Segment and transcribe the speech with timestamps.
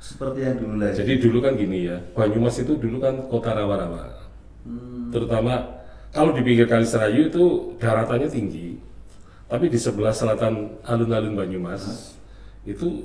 [0.00, 1.04] Seperti yang dulu lagi.
[1.04, 4.08] Jadi dulu kan gini ya, Banyumas itu dulu kan kota rawa-rawa.
[4.64, 5.84] Hmm, Terutama
[6.16, 8.80] kalau di pinggir Kali Serayu itu daratannya tinggi,
[9.52, 12.16] tapi di sebelah selatan alun-alun Banyumas
[12.64, 13.04] itu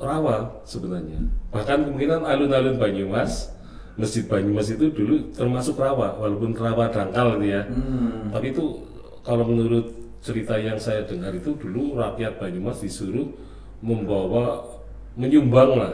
[0.00, 1.20] rawa sebenarnya.
[1.52, 3.52] Bahkan kemungkinan alun-alun Banyumas,
[4.00, 7.68] Masjid Banyumas itu dulu termasuk rawa, walaupun rawa dangkal gitu ya.
[7.68, 8.80] hmm, Tapi itu
[9.28, 9.92] kalau menurut
[10.24, 13.28] cerita yang saya dengar itu dulu rakyat Banyumas disuruh
[13.84, 14.64] membawa
[15.12, 15.92] menyumbang lah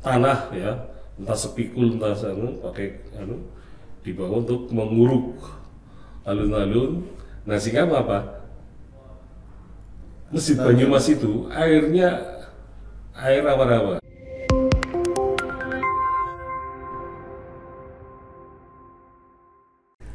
[0.00, 0.72] tanah ya
[1.20, 3.36] entah sepikul entah anu pakai anu
[4.00, 5.36] dibawa untuk menguruk
[6.24, 7.04] alun-alun.
[7.44, 8.40] Nah sehingga apa?
[10.32, 12.40] Masjid Banyumas itu airnya
[13.12, 14.00] air rawa-rawa.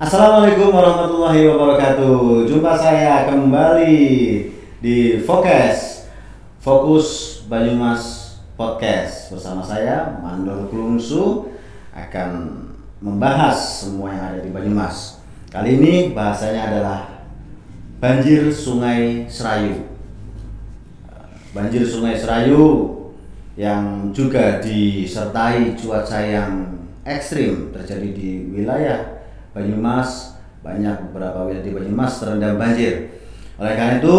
[0.01, 2.49] Assalamualaikum warahmatullahi wabarakatuh.
[2.49, 4.09] Jumpa saya kembali
[4.81, 5.90] di Fokus
[6.61, 11.49] Fokus Banyumas Podcast bersama saya Mandor Kulungsu
[11.89, 12.53] akan
[13.01, 15.25] membahas semua yang ada di Banyumas.
[15.49, 16.99] Kali ini bahasanya adalah
[17.97, 19.89] banjir Sungai Serayu.
[21.49, 22.93] Banjir Sungai Serayu
[23.57, 26.77] yang juga disertai cuaca yang
[27.09, 29.25] ekstrim terjadi di wilayah
[29.57, 33.17] Banyumas, banyak beberapa wilayah di Banyumas terendam banjir.
[33.57, 34.17] Oleh karena itu,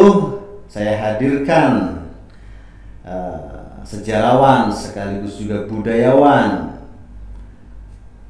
[0.66, 2.01] saya hadirkan
[3.06, 6.78] eh, sejarawan sekaligus juga budayawan,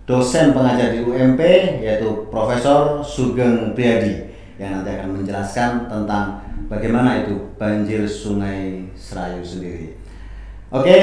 [0.05, 1.41] dosen pengajar di UMP
[1.81, 9.97] yaitu Profesor Sugeng Priadi yang nanti akan menjelaskan tentang bagaimana itu banjir Sungai Serayu sendiri.
[10.73, 10.99] Oke,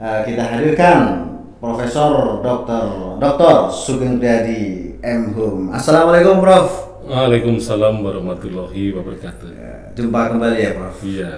[0.00, 1.28] eh, kita hadirkan
[1.60, 3.16] Profesor Dr.
[3.16, 3.72] Dr.
[3.72, 5.32] Sugeng Priadi M.
[5.72, 6.83] Assalamualaikum Prof.
[7.04, 9.48] Waalaikumsalam warahmatullahi wabarakatuh.
[9.52, 10.96] Ya, Jumpa kembali ya Prof.
[11.04, 11.30] Iya,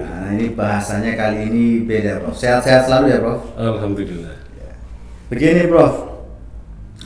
[0.00, 2.32] Nah, ini bahasanya kali ini beda Prof.
[2.32, 3.42] Sehat-sehat selalu ya Prof.
[3.60, 4.36] alhamdulillah.
[5.28, 5.94] Begini Prof.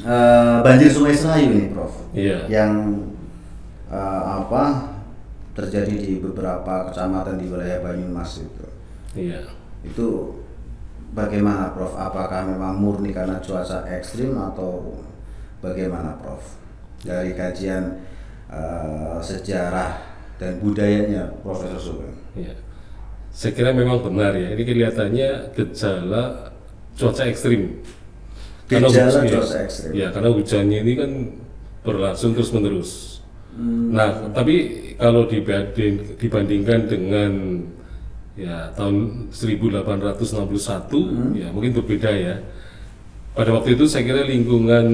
[0.07, 1.91] Eh, banjir Sungai Serayu ini Prof.
[2.15, 2.47] Iya.
[2.47, 2.73] Yang
[3.91, 4.95] eh, apa
[5.59, 8.67] terjadi di beberapa kecamatan di wilayah Banyumas itu.
[9.19, 9.51] Iya.
[9.83, 10.39] Itu
[11.11, 11.99] bagaimana Prof?
[11.99, 14.95] Apakah memang murni karena cuaca ekstrim atau
[15.59, 16.66] bagaimana Prof?
[17.07, 17.85] Dari kajian
[18.51, 20.03] eh, sejarah
[20.37, 22.17] dan budayanya Profesor Sugeng.
[22.37, 22.53] Ya.
[23.33, 24.53] Saya kira memang benar ya.
[24.53, 26.53] Ini kelihatannya gejala
[26.97, 27.81] cuaca ekstrim.
[28.67, 29.91] Gejala hujan- cuaca ya, ekstrim.
[29.95, 31.11] Ya, karena hujannya ini kan
[31.85, 32.91] berlangsung terus menerus.
[33.57, 33.95] Hmm.
[33.95, 34.57] Nah, tapi
[34.99, 37.33] kalau dibanding, dibandingkan dengan
[38.37, 41.33] ya tahun 1861 Hmm.
[41.33, 42.37] ya mungkin berbeda ya.
[43.33, 44.87] Pada waktu itu saya kira lingkungan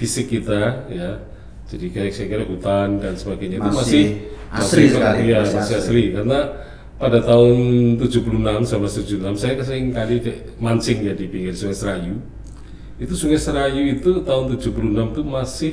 [0.00, 1.20] fisik kita ya
[1.68, 4.04] jadi kayak saya kira hutan dan sebagainya itu Masih masih
[4.50, 5.84] asri sekali, iya, masih masih, asri.
[5.84, 6.38] asli karena
[6.96, 7.56] pada tahun
[7.96, 8.26] 76
[8.66, 10.16] sama 76 saya sering kali
[10.58, 12.16] mancing ya di pinggir Sungai Serayu
[12.96, 14.72] itu Sungai Serayu itu tahun 76
[15.12, 15.72] itu masih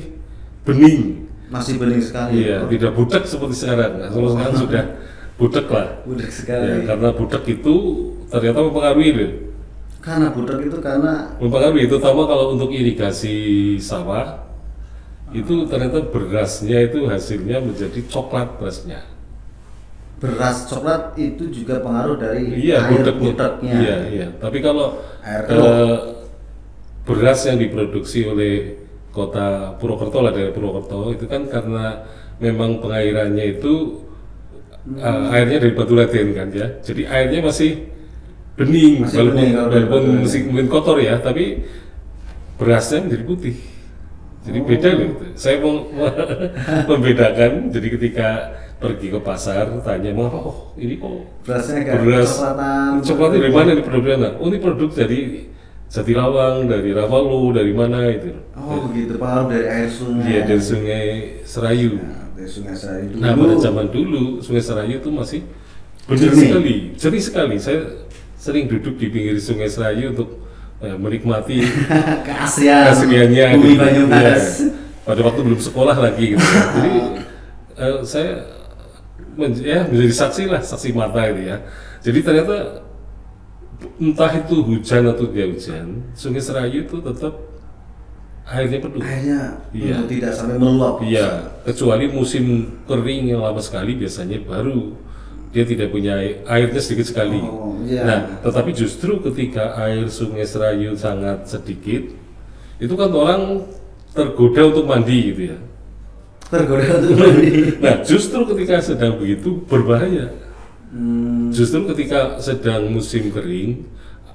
[0.62, 1.00] bening
[1.48, 2.44] Masih bening sekali.
[2.44, 2.70] iya Prof.
[2.76, 4.84] tidak budak seperti sekarang nah, kalau sekarang sudah
[5.40, 6.64] budak lah Budak sekali.
[6.68, 7.74] ya, karena budak itu
[8.28, 9.32] ternyata mempengaruhi loh
[10.08, 14.40] Karena budak itu karena mempengaruhi terutama kalau untuk irigasi sawah
[15.36, 19.04] itu ternyata berasnya itu hasilnya menjadi coklat berasnya.
[20.18, 23.22] beras coklat itu juga pengaruh dari iya air budaknya.
[23.36, 23.74] budaknya.
[23.78, 24.26] iya iya.
[24.40, 25.98] Tapi kalau Air eh,
[27.06, 28.82] beras yang diproduksi oleh
[29.14, 32.02] kota Purwokerto lah dari Purwokerto itu kan karena
[32.42, 34.02] memang pengairannya itu
[34.96, 36.66] eh, airnya dari batu laten kan ya.
[36.82, 37.97] Jadi airnya masih
[38.58, 41.62] bening Masih walaupun bening walaupun masih mungkin kotor ya tapi
[42.58, 43.56] berasnya menjadi putih.
[44.42, 45.86] Jadi beda loh saya mau
[46.90, 48.28] membedakan jadi ketika
[48.78, 52.30] pergi ke pasar tanya mau oh ini kok Berasnya agak beras?
[53.02, 55.20] coklatnya dari mana ini produknya oh ini produk dari
[55.88, 58.28] Jatilawang dari Rawalo dari mana itu?
[58.60, 59.16] Oh begitu.
[59.16, 60.24] Pengaruh dari air sungai.
[60.28, 61.06] dia dari Sungai
[61.48, 61.96] Serayu.
[61.96, 63.20] Nah, dari sungai Serayu dulu.
[63.24, 65.40] nah pada zaman dulu Sungai Serayu itu masih
[66.04, 67.56] benar sekali jernih sekali.
[67.56, 67.78] Saya
[68.38, 70.46] sering duduk di pinggir Sungai Serayu untuk
[70.78, 71.58] eh, menikmati
[72.26, 73.82] keasrian keasliannya bumi gitu.
[73.82, 74.44] Banyumas.
[74.62, 74.70] Iya.
[75.02, 76.46] pada waktu belum sekolah lagi gitu
[76.78, 76.92] jadi
[77.76, 78.30] eh, saya
[79.34, 81.56] men- ya menjadi saksi lah saksi mata itu ya
[81.98, 82.56] jadi ternyata
[83.96, 87.34] entah itu hujan atau tidak hujan sungai Serayu itu tetap
[88.44, 89.40] airnya penuh Akhirnya
[89.70, 89.94] Iya.
[89.98, 90.94] untuk tidak sampai meluap.
[91.00, 91.26] iya
[91.62, 92.44] kecuali musim
[92.84, 94.94] kering yang lama sekali biasanya baru
[95.48, 98.02] dia tidak punya air, airnya sedikit sekali Oh, iya.
[98.04, 102.12] nah tetapi justru ketika air sungai Serayu sangat sedikit
[102.78, 103.64] itu kan orang
[104.12, 105.58] tergoda untuk mandi gitu ya
[106.48, 107.76] Tergoda untuk mandi.
[107.76, 110.32] Nah, justru ketika sedang begitu berbahaya.
[110.88, 113.84] Hmm, Justru ketika sedang musim kering,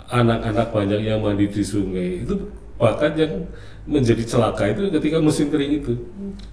[0.06, 2.38] anak-anak banyak yang mandi di sungai itu
[2.77, 3.50] bahkan yang
[3.83, 5.94] menjadi celaka itu ketika musim kering itu.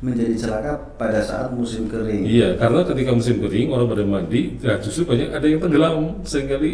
[0.03, 2.27] menjadi celaka pada saat musim kering.
[2.27, 5.94] Iya, karena ketika musim kering orang pada mandi, ya justru banyak ada yang tenggelam,
[6.27, 6.71] sering kali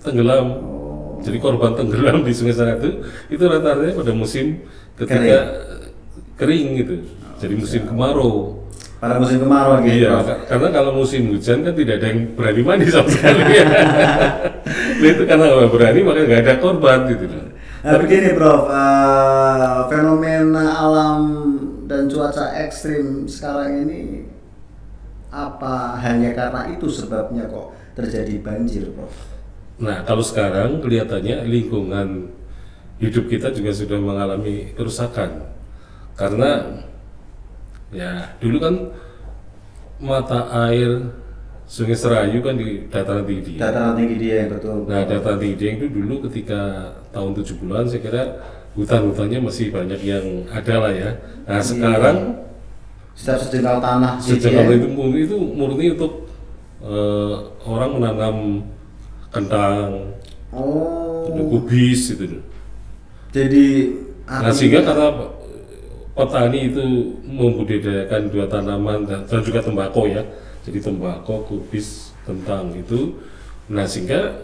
[0.00, 0.46] tenggelam.
[0.64, 1.20] Oh.
[1.20, 2.90] Jadi korban tenggelam di Sungai Sarat itu
[3.32, 4.62] itu rata-rata pada musim
[4.96, 5.36] ketika
[6.36, 6.36] Kering.
[6.38, 6.94] kering, gitu.
[7.36, 8.62] Jadi musim kemarau.
[8.96, 10.06] Pada musim kemarau gitu.
[10.06, 10.28] Iya, Prof.
[10.48, 13.42] karena kalau musim hujan kan tidak ada yang berani mandi sama sekali.
[14.96, 17.26] Nah, itu karena nggak berani maka nggak ada korban gitu.
[17.86, 21.22] Nah begini Prof, eh, fenomena alam
[21.86, 24.26] dan cuaca ekstrim sekarang ini
[25.30, 29.14] apa hanya karena itu sebabnya kok terjadi banjir Prof?
[29.78, 32.34] Nah, kalau sekarang kelihatannya lingkungan
[32.98, 35.46] hidup kita juga sudah mengalami kerusakan.
[36.18, 36.82] Karena
[37.94, 38.74] ya dulu kan
[40.02, 41.06] mata air
[41.66, 43.58] Sungai Serayu kan di dataran tinggi.
[43.58, 44.86] Dataran tinggi dia yang betul.
[44.86, 46.60] Nah, dataran tinggi Dieng itu dulu ketika
[47.10, 48.22] tahun 70-an saya kira
[48.78, 51.10] hutan-hutannya masih banyak yang ada lah ya.
[51.42, 52.16] Nah, sekarang
[53.16, 54.62] Setiap sejengkal tanah ya.
[54.76, 56.28] itu murni itu murni untuk
[56.84, 57.34] eh,
[57.66, 58.36] orang menanam
[59.32, 60.14] kentang,
[60.54, 62.40] Oh, kubis gitu.
[63.34, 63.66] jadi
[64.26, 65.08] Nah, sehingga karena
[66.12, 66.82] petani itu
[67.22, 70.22] membudidayakan dua tanaman dan, dan juga tembakau ya.
[70.66, 73.14] Jadi tembakau, kubis, kentang itu.
[73.70, 74.34] Nah, sehingga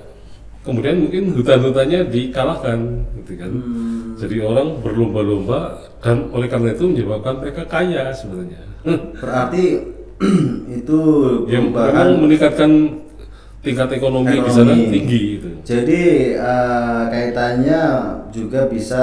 [0.62, 2.78] kemudian mungkin hutan-hutannya dikalahkan
[3.18, 3.50] gitu kan.
[3.50, 4.14] Hmm.
[4.14, 8.62] Jadi orang berlomba-lomba dan oleh karena itu menyebabkan mereka kaya sebenarnya.
[9.18, 9.82] berarti
[10.78, 11.00] itu
[11.50, 12.70] yang perubahan memang meningkatkan
[13.62, 14.90] tingkat ekonomi, di sana Ekonomi.
[14.90, 15.50] tinggi itu.
[15.62, 16.02] Jadi
[16.34, 17.80] eh, kaitannya
[18.30, 19.02] juga bisa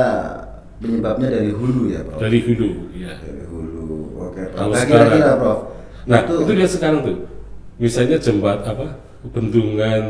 [0.79, 2.19] penyebabnya dari hulu ya, Prof.
[2.19, 3.11] Dari hulu, ya.
[3.19, 4.15] Dari hulu.
[4.19, 4.55] Oke, Prof.
[4.55, 5.59] Kalau Nah, sekarang- kira-kira, Prof.
[6.09, 7.17] Nah, itu, itu, lihat sekarang tuh.
[7.77, 8.97] Misalnya jembat apa?
[9.29, 10.03] Bendungan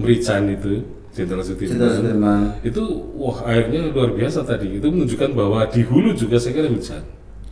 [0.00, 0.82] Merican itu,
[1.12, 1.90] Jenderal Sudirman.
[1.92, 2.42] Sudirman.
[2.64, 2.82] Itu
[3.12, 4.80] wah airnya luar biasa tadi.
[4.80, 7.04] Itu menunjukkan bahwa di hulu juga saya kira hujan.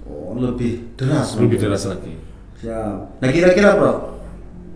[0.09, 1.37] Oh, lebih deras.
[1.37, 2.17] Lebih deras lagi.
[2.63, 3.21] Siap.
[3.21, 4.17] Nah, kira-kira, Prof.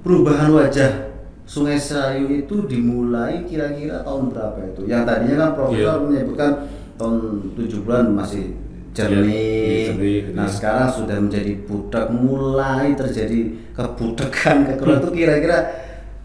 [0.01, 1.13] Perubahan wajah
[1.51, 4.87] Sungai Serayu itu dimulai kira-kira tahun berapa itu?
[4.87, 6.05] Yang tadinya kan Profesor Iya.
[6.07, 6.51] menyebutkan
[6.95, 7.17] tahun
[7.59, 8.55] 70-an masih
[9.01, 10.35] jernih.
[10.35, 13.41] Nah, sekarang sudah menjadi budak, mulai terjadi
[13.73, 15.59] kebudakan, kekurangan itu kira-kira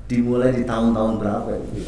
[0.05, 1.81] dimulai di tahun-tahun berapa itu?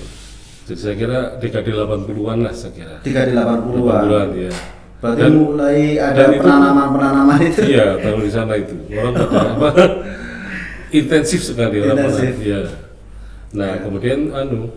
[0.68, 2.95] Jadi saya kira dekade 80-an lah saya kira.
[3.00, 4.04] Dekade 80-an.
[4.04, 4.51] 80-an ya.
[4.98, 7.62] Berarti Dan- mulai ada dan itu- penanaman-penanaman itu.
[7.69, 8.75] Iya, tahun di sana itu.
[8.92, 9.13] Orang
[9.62, 9.69] apa?
[10.89, 11.80] intensif sekali.
[11.80, 12.34] Intensif.
[12.42, 12.62] Iya.
[13.54, 14.74] Nah, kemudian anu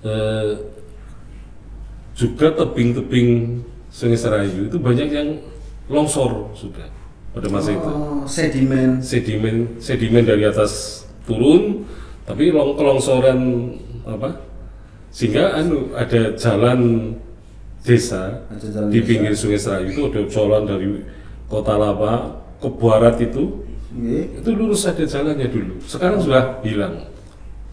[0.00, 0.48] eh,
[2.14, 5.28] juga tebing-tebing Sungai Serayu itu banyak yang
[5.88, 6.86] longsor sudah
[7.32, 7.88] pada masa itu.
[7.88, 9.00] Oh, sedimen.
[9.00, 11.84] Sedimen sedimen dari atas turun,
[12.28, 13.40] tapi long kelongsoran
[14.04, 14.44] apa?
[15.08, 17.12] Sehingga anu ada jalan
[17.80, 19.08] desa Ada jalan di desa.
[19.08, 20.86] pinggir Sungai Serayu itu ada jalan dari
[21.48, 24.44] Kota Lapa ke barat itu Nggih.
[24.44, 25.80] itu lurus ada jalannya dulu.
[25.80, 27.08] Sekarang sudah hilang,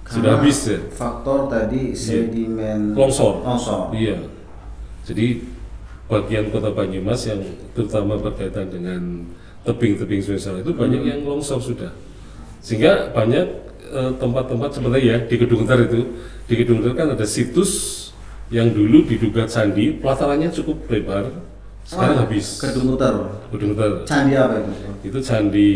[0.08, 0.80] sudah Karena habis ya.
[0.96, 3.44] Faktor tadi sedimen Longsor.
[3.44, 3.92] Longsor.
[3.92, 4.24] Iya.
[5.04, 5.44] Jadi
[6.06, 7.42] bagian kota Banyumas yang
[7.74, 9.26] terutama berkaitan dengan
[9.66, 11.10] tebing-tebing Sungai itu banyak Hmm.
[11.10, 11.90] yang longsor sudah.
[12.62, 13.46] Sehingga banyak
[13.86, 16.02] eh, tempat-tempat sebenarnya ya di Gedung Ntar itu
[16.46, 17.72] di Gedung Ntar kan ada situs
[18.54, 21.34] yang dulu diduga candi, pelatarannya cukup lebar,
[21.82, 22.62] sekarang Ah, habis.
[22.62, 23.14] Gedung Uter.
[23.54, 24.74] Gedung Ntar Candi apa itu?
[25.06, 25.70] itu candi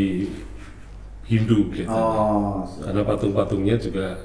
[1.25, 1.89] Hindu gitu.
[1.89, 2.65] Oh.
[2.81, 4.17] Karena patung-patungnya juga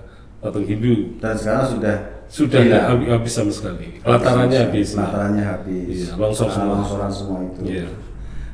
[0.44, 1.16] patung Hindu.
[1.16, 1.96] Dan sekarang sudah
[2.28, 2.84] Sudah hilang.
[2.92, 3.86] habis, habis sama sekali.
[4.04, 4.88] Pelatarannya habis.
[4.92, 5.96] Pelatarannya habis.
[6.04, 6.72] Iya, longsor semua.
[6.82, 7.60] Longsoran semua itu.
[7.64, 7.86] Iya.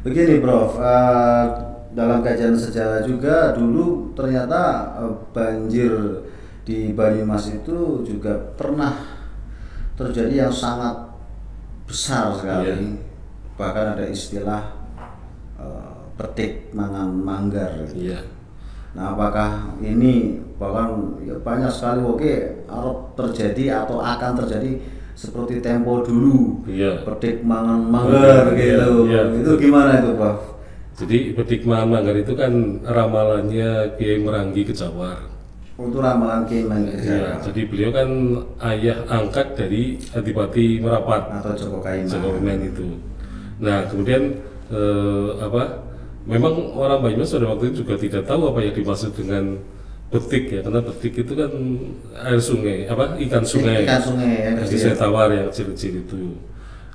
[0.06, 0.78] Begini, Prof.
[0.78, 1.44] eh,
[1.90, 4.60] dalam kajian sejarah juga dulu ternyata
[5.02, 5.90] eh, banjir
[6.62, 8.94] di Banyumas itu juga pernah
[9.98, 10.94] terjadi yang sangat
[11.88, 12.70] besar sekali.
[12.70, 12.76] Iya.
[13.58, 14.62] Bahkan ada istilah
[15.58, 17.70] eh, petik mangan manggar.
[17.94, 18.22] Iya.
[18.90, 22.32] Nah, apakah ini bahkan ya banyak sekali oke
[22.66, 24.82] Arab terjadi atau akan terjadi
[25.14, 27.04] seperti tempo dulu Iya.
[27.06, 28.92] petik mangan manggar Iya, gitu.
[29.06, 29.22] iya.
[29.36, 30.38] Itu gimana itu, Prof?
[30.98, 35.28] Jadi petik mangan manggar itu kan ramalannya Kiai Merangi Kejawar.
[35.80, 38.08] Untuk ramalan Kiai Mangga Iya, jadi beliau kan
[38.68, 41.40] ayah angkat dari Adipati Merapat.
[41.40, 42.04] atau Joko Kaima.
[42.04, 42.86] Jokowi itu.
[43.64, 44.34] Nah, kemudian
[44.68, 45.88] eh, apa?
[46.28, 49.56] Memang orang Banyumas pada waktu itu juga tidak tahu apa yang dimaksud dengan
[50.10, 51.52] betik ya, karena betik itu kan
[52.26, 53.86] air sungai, apa ikan sungai.
[53.86, 54.78] Ikan sungai Yang kecil.
[54.82, 56.20] saya tawar yang kecil-kecil itu.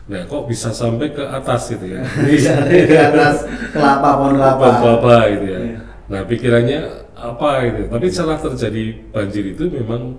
[0.06, 2.06] Nah, kok bisa sampai ke atas gitu ya?
[2.30, 3.42] Bisa di atas
[3.74, 4.62] kelapa pohon kelapa.
[4.62, 5.60] Pohon kelapa gitu ya.
[5.66, 5.80] Iya.
[6.06, 6.80] Nah, pikirannya
[7.18, 7.82] apa itu.
[7.90, 10.14] Tapi setelah terjadi banjir itu memang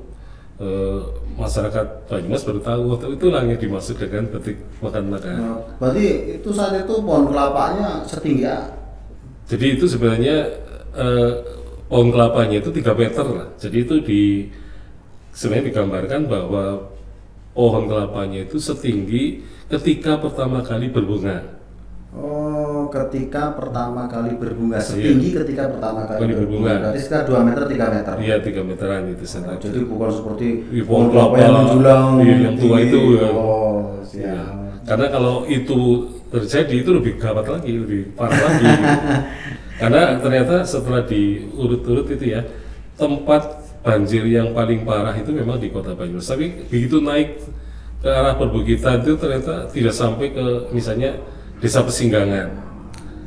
[0.59, 1.01] eh,
[1.39, 5.35] masyarakat Banyumas baru tahu oh, itulah yang dimaksud dengan petik makan makan.
[5.39, 6.07] Nah, berarti
[6.43, 8.67] itu saat itu pohon kelapanya setinggi A.
[9.47, 10.37] Jadi itu sebenarnya
[10.95, 11.33] eh,
[11.87, 13.47] pohon kelapanya itu 3 meter lah.
[13.59, 14.23] Jadi itu di
[15.31, 16.65] sebenarnya digambarkan bahwa
[17.55, 21.57] pohon kelapanya itu setinggi ketika pertama kali berbunga.
[22.17, 26.73] Oh, ketika pertama kali berbunga setinggi ketika pertama kali Kali berbunga.
[26.81, 28.15] Berarti sekitar 2 meter 3 meter.
[28.19, 32.35] Iya 3 meteran itu Oh, saya jadi bukan seperti Iya, pohon kelapa yang menjulang Iya,
[32.41, 33.29] yang tua itu, ya.
[33.31, 34.05] Oh, Iya.
[34.09, 34.55] siap.
[34.87, 35.81] Karena kalau itu
[36.37, 38.65] terjadi itu lebih gawat lagi, lebih parah lagi.
[38.65, 38.85] gitu.
[39.81, 42.41] Karena ternyata setelah diurut-urut itu ya,
[42.97, 46.27] tempat banjir yang paling parah itu memang di kota Banyumas.
[46.27, 47.45] Tapi begitu naik
[48.01, 51.17] ke arah perbukitan itu ternyata tidak sampai ke misalnya
[51.61, 52.49] desa Pesinggangan.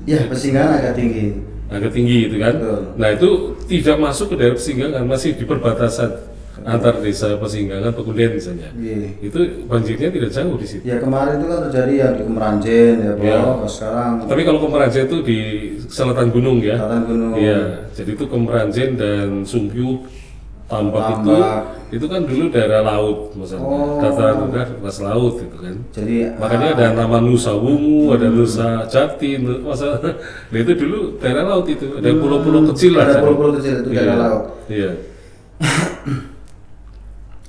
[0.09, 1.37] Ya, pesinggangan agak tinggi.
[1.69, 2.53] agak tinggi gitu kan.
[2.57, 2.81] Betul.
[2.97, 3.29] Nah itu
[3.69, 6.28] tidak masuk ke daerah Pesinggangan, masih di perbatasan
[6.65, 8.69] antar desa Pesinggangan, Pekunden misalnya.
[8.75, 9.15] Iya.
[9.19, 10.83] Itu banjirnya tidak jauh di situ.
[10.83, 13.25] Ya kemarin itu kan terjadi yang di Kemeranjen ya, Bro.
[13.27, 13.39] Iya.
[13.69, 15.39] Sekarang Tapi kalau Kemeranjen itu di
[15.87, 16.75] selatan gunung ya.
[16.79, 17.33] Selatan gunung.
[17.35, 17.61] Iya,
[17.95, 20.03] jadi itu Kemeranjen dan Sungkyu
[20.69, 21.33] Tambak, itu
[21.97, 23.65] itu kan dulu daerah laut maksudnya.
[23.65, 23.97] Oh.
[23.97, 25.75] Dataran rendah atas laut gitu kan.
[25.89, 31.65] jadi Makanya ada nama Nusa Wungu, ada Nusa Jati, masa nah itu dulu daerah laut
[31.65, 33.01] itu, ada pulau-pulau kecil lah.
[33.01, 33.09] Hmm.
[33.09, 33.21] Ada kan.
[33.25, 34.43] pulau-pulau kecil itu daerah Iya, laut.
[34.69, 34.91] Iya.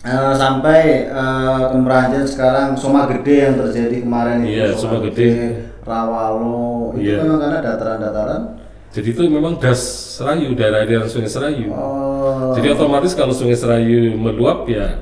[0.03, 5.29] eh, sampai eh, Kemeranjen sekarang Soma Gede yang terjadi kemarin itu Iya, Soma Gede.
[5.81, 7.25] Rawalo itu Iya.
[7.25, 8.43] memang karena dataran-dataran
[8.91, 9.79] Jadi itu memang das
[10.19, 11.71] Serayu, daerah-daerah Sungai Serayu.
[11.71, 14.99] oh Jadi otomatis kalau Sungai Serayu meluap ya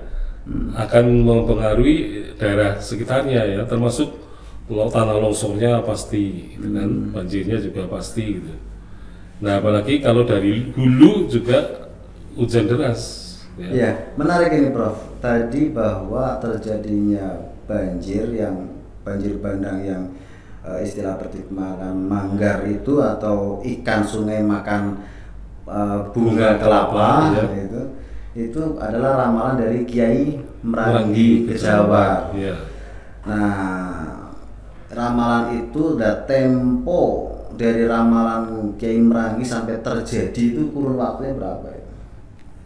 [0.48, 0.72] Hmm.
[0.72, 1.96] akan mempengaruhi
[2.40, 4.08] daerah sekitarnya ya, termasuk
[4.68, 7.12] lo- tanah longsornya pasti, gitu kan, Hmm.
[7.12, 8.52] banjirnya juga pasti gitu.
[9.44, 11.92] Nah apalagi kalau dari hulu juga
[12.32, 13.27] hujan deras.
[13.58, 14.14] Ya.
[14.14, 15.18] Menarik ini Prof.
[15.18, 18.70] Tadi bahwa terjadinya banjir yang
[19.02, 20.02] banjir bandang yang
[20.62, 25.02] eh, istilah petik makan manggar itu atau ikan sungai makan
[25.66, 27.44] eh, bunga Bunga kelapa kelapa, ya.
[27.66, 27.82] itu
[28.38, 32.30] itu adalah ramalan dari Kiai Merangi Kejawa.
[32.30, 32.54] Iya.
[33.26, 34.30] Nah,
[34.94, 41.77] ramalan itu udah tempo dari ramalan Kiai Merangi sampai terjadi itu kurun waktunya berapa ya?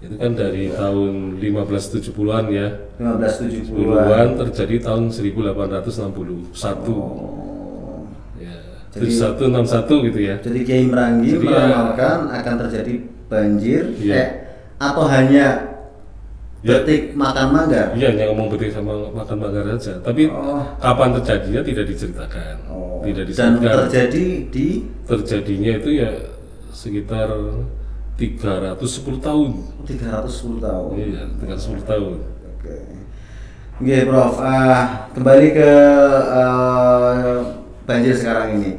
[0.03, 2.67] Itu kan dari tahun 1570-an ya.
[2.99, 4.03] 1570-an.
[4.03, 6.91] 10-an terjadi tahun 1861.
[6.91, 8.03] Oh.
[8.35, 8.55] Ya.
[8.91, 10.35] Jadi- 7161 gitu ya.
[10.43, 12.95] Jadi Kiai Merangi Jadi ya- meramalkan akan terjadi
[13.31, 14.15] banjir Iya.
[14.15, 14.29] eh,
[14.77, 15.47] atau hanya
[16.63, 16.79] Ya.
[16.79, 17.91] detik makan manggar.
[17.95, 19.99] Iya, hanya ngomong betik sama makan manggar saja.
[19.99, 20.63] Tapi Oh.
[20.79, 22.55] kapan terjadinya tidak diceritakan.
[22.67, 22.99] Oh.
[23.03, 23.77] Tidak Dan disebutkan.
[23.87, 24.67] terjadi di
[25.03, 26.11] Terjadinya itu ya
[26.71, 27.29] sekitar
[28.19, 29.51] 310 tahun.
[29.89, 30.91] 310 tahun.
[30.95, 32.13] Iya, 310 tahun.
[32.57, 32.77] Oke.
[33.83, 34.35] Oke, Prof.
[34.39, 35.71] Ah, kembali ke
[36.31, 37.37] eh,
[37.89, 38.71] banjir sekarang ini.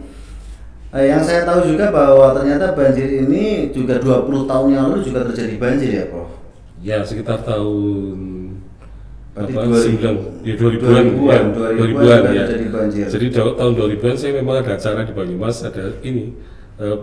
[0.93, 5.25] Eh, yang saya tahu juga bahwa ternyata banjir ini juga 20 tahun yang lalu juga
[5.25, 6.29] terjadi banjir ya, Prof.
[6.83, 8.43] Ya, sekitar tahun
[9.33, 12.43] Berarti apa, 2000 sembilan, ya 2000-an, 2000-an, ya, 2000-an 2000-an, sudah ya.
[12.45, 13.05] terjadi banjir.
[13.09, 16.23] Jadi da- tahun 2000-an saya memang ada acara di Banyumas, ada ini
[16.77, 16.97] eh,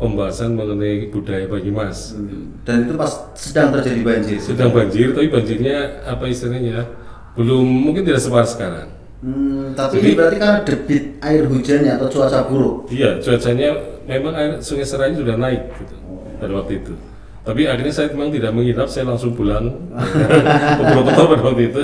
[0.00, 2.16] pembahasan mengenai budaya Banyumas.
[2.64, 4.38] Dan itu pas sedang terjadi banjir.
[4.40, 6.88] Sedang banjir, tapi banjirnya apa istilahnya?
[7.36, 8.88] Belum mungkin tidak separah sekarang.
[9.20, 12.88] Hmm, tapi Jadi- ini berarti kan debit air hujannya atau cuaca buruk.
[12.88, 13.76] Iya, cuacanya
[14.08, 15.94] memang air Sungai Serayu sudah naik gitu
[16.40, 16.96] pada waktu itu.
[17.40, 19.68] Tapi akhirnya saya memang tidak menginap, saya langsung pulang
[20.76, 21.82] ke Purwokerto pada waktu itu.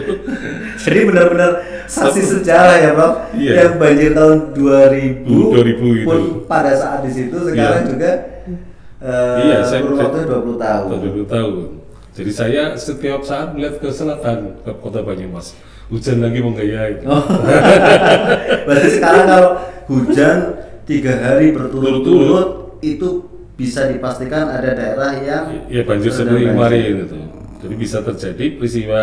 [0.77, 1.51] Jadi benar-benar
[1.85, 3.15] saksi sejarah ya, Prof.
[3.33, 3.53] Iya.
[3.59, 5.65] Yang banjir tahun 2000, 2000
[5.95, 6.05] itu.
[6.05, 7.91] pun pada saat di situ sekarang Iya.
[7.91, 8.11] juga
[8.99, 10.85] eh Iya, saya- waktu 20 tahun.
[10.87, 11.53] Tahun 20 tahun.
[12.13, 15.53] Jadi saya setiap saat melihat ke selatan ke kota Banyumas.
[15.87, 17.05] Hujan lagi menggayai.
[17.05, 17.21] Oh.
[18.67, 19.51] Berarti sekarang kalau
[19.87, 20.39] hujan
[20.83, 22.49] tiga hari berturut-turut
[22.81, 23.09] itu
[23.55, 26.51] bisa dipastikan ada daerah yang Ya banjir banjir.
[26.51, 27.17] kemarin itu.
[27.57, 29.01] Jadi bisa terjadi peristiwa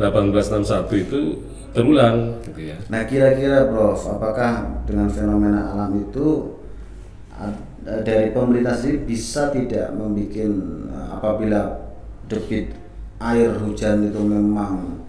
[0.00, 1.20] 1861 itu
[1.70, 2.76] terulang gitu ya.
[2.88, 6.56] Nah kira-kira Prof, apakah dengan fenomena alam itu
[7.30, 7.68] ad-
[8.02, 10.48] dari pemerintah sendiri bisa tidak membuat eh,
[11.12, 11.60] apabila
[12.26, 12.74] debit
[13.20, 15.04] air hujan itu memang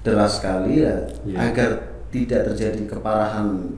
[0.00, 1.36] deras sekali ya, Iya.
[1.52, 1.70] agar
[2.08, 3.76] tidak terjadi keparahan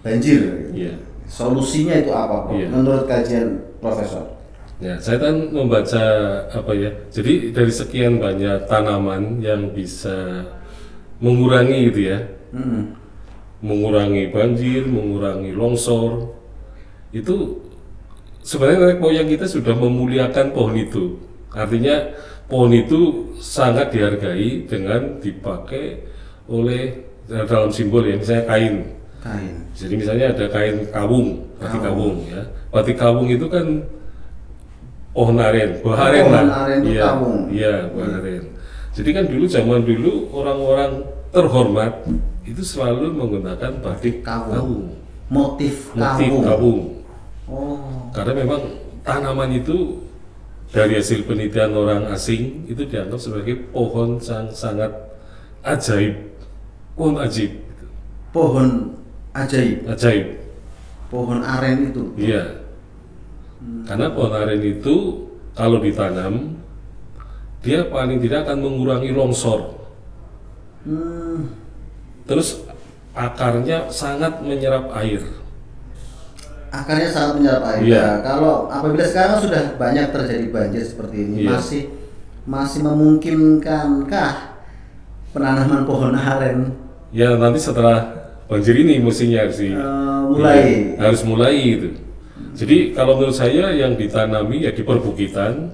[0.00, 0.70] banjir.
[0.72, 0.94] gitu.
[1.26, 2.56] Solusinya itu apa Prof?
[2.56, 2.66] Iya.
[2.70, 4.39] Menurut kajian Profesor?
[4.80, 6.04] Ya, saya kan membaca
[6.48, 6.88] apa ya.
[7.12, 10.48] Jadi dari sekian banyak tanaman yang bisa
[11.20, 12.18] mengurangi gitu ya,
[12.50, 12.96] Hmm.
[13.60, 16.32] mengurangi banjir, mengurangi longsor,
[17.12, 17.60] itu
[18.40, 21.20] sebenarnya nenek moyang kita sudah memuliakan pohon itu.
[21.52, 22.16] Artinya
[22.48, 26.08] pohon itu sangat dihargai dengan dipakai
[26.48, 28.76] oleh dalam simbol ya, misalnya kain.
[29.20, 29.54] Kain.
[29.76, 32.16] Jadi misalnya ada kain kawung, batik Kawung.
[32.16, 32.42] kawung ya.
[32.72, 33.66] Batik kawung itu kan
[35.20, 36.64] pohon aren, Pohon lah.
[36.64, 37.38] aren itu Iya, kawung.
[37.52, 38.42] Iya, buah aren.
[38.96, 40.92] Jadi kan dulu zaman dulu orang-orang
[41.28, 41.92] terhormat
[42.42, 44.96] itu selalu menggunakan batik Kawung.
[45.28, 46.42] Motif motif kawung.
[46.42, 46.80] kawung.
[47.46, 48.08] Oh.
[48.10, 48.60] Karena memang
[49.04, 50.00] tanaman itu
[50.70, 54.90] dari hasil penelitian orang asing itu dianggap sebagai pohon yang sangat
[55.60, 56.14] ajaib,
[56.94, 57.52] pohon ajaib,
[58.30, 58.94] Pohon
[59.34, 59.82] ajaib.
[59.84, 60.26] ajaib.
[61.10, 62.02] Pohon aren itu.
[62.16, 62.59] Iya.
[63.60, 66.56] Karena pohon aren itu kalau ditanam
[67.60, 69.76] dia paling tidak akan mengurangi longsor.
[70.88, 71.52] Hmm.
[72.24, 72.64] Terus
[73.12, 75.20] akarnya sangat menyerap air.
[76.72, 77.82] Akarnya sangat menyerap air.
[77.84, 78.00] Iya.
[78.00, 81.58] Nah, kalau apabila sekarang sudah banyak terjadi banjir seperti ini, Iya.
[81.58, 81.82] masih
[82.48, 84.32] masih memungkinkankah
[85.30, 86.72] penanaman pohon aren
[87.10, 88.06] Ya nanti setelah
[88.46, 90.58] banjir ini mestinya harus di- eh, mulai?
[90.62, 91.90] Iya, harus mulai itu.
[92.60, 95.72] Jadi kalau menurut saya yang ditanami ya di perbukitan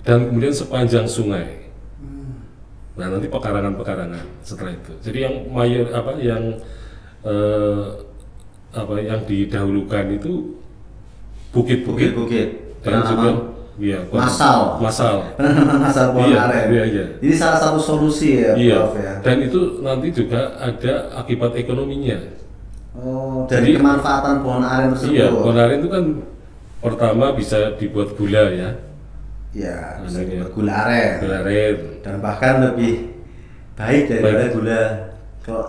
[0.00, 1.68] dan kemudian sepanjang sungai.
[2.96, 4.92] Nah nanti pekarangan-pekarangan setelah itu.
[5.04, 6.42] Jadi yang mayor apa yang
[7.20, 7.84] eh,
[8.72, 10.56] apa yang didahulukan itu
[11.52, 12.48] bukit-bukit
[12.80, 13.30] dan juga
[13.76, 14.80] iya masal.
[15.36, 16.64] penanaman masal pohon Iya, aren.
[16.72, 17.04] iya, iya.
[17.20, 18.76] Ini salah satu solusi ya, Iya.
[18.80, 19.12] Prof ya.
[19.24, 22.16] Dan itu nanti juga ada akibat ekonominya.
[22.90, 25.14] Oh, dari Jadi- kemanfaatan pohon aren tersebut.
[25.14, 26.04] Iya, pohon aren itu kan
[26.80, 28.70] pertama bisa dibuat gula ya,
[29.50, 30.26] Ya, bisa Iya.
[30.30, 31.10] dibuat gula aren.
[31.22, 31.74] gula aren.
[32.02, 33.14] Dan bahkan lebih
[33.74, 34.52] baik daripada Baik.
[34.54, 34.80] gula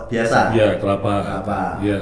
[0.06, 0.38] biasa.
[0.54, 1.14] Iya, kelapa.
[1.22, 1.60] Kelapa.
[1.82, 2.00] Iya.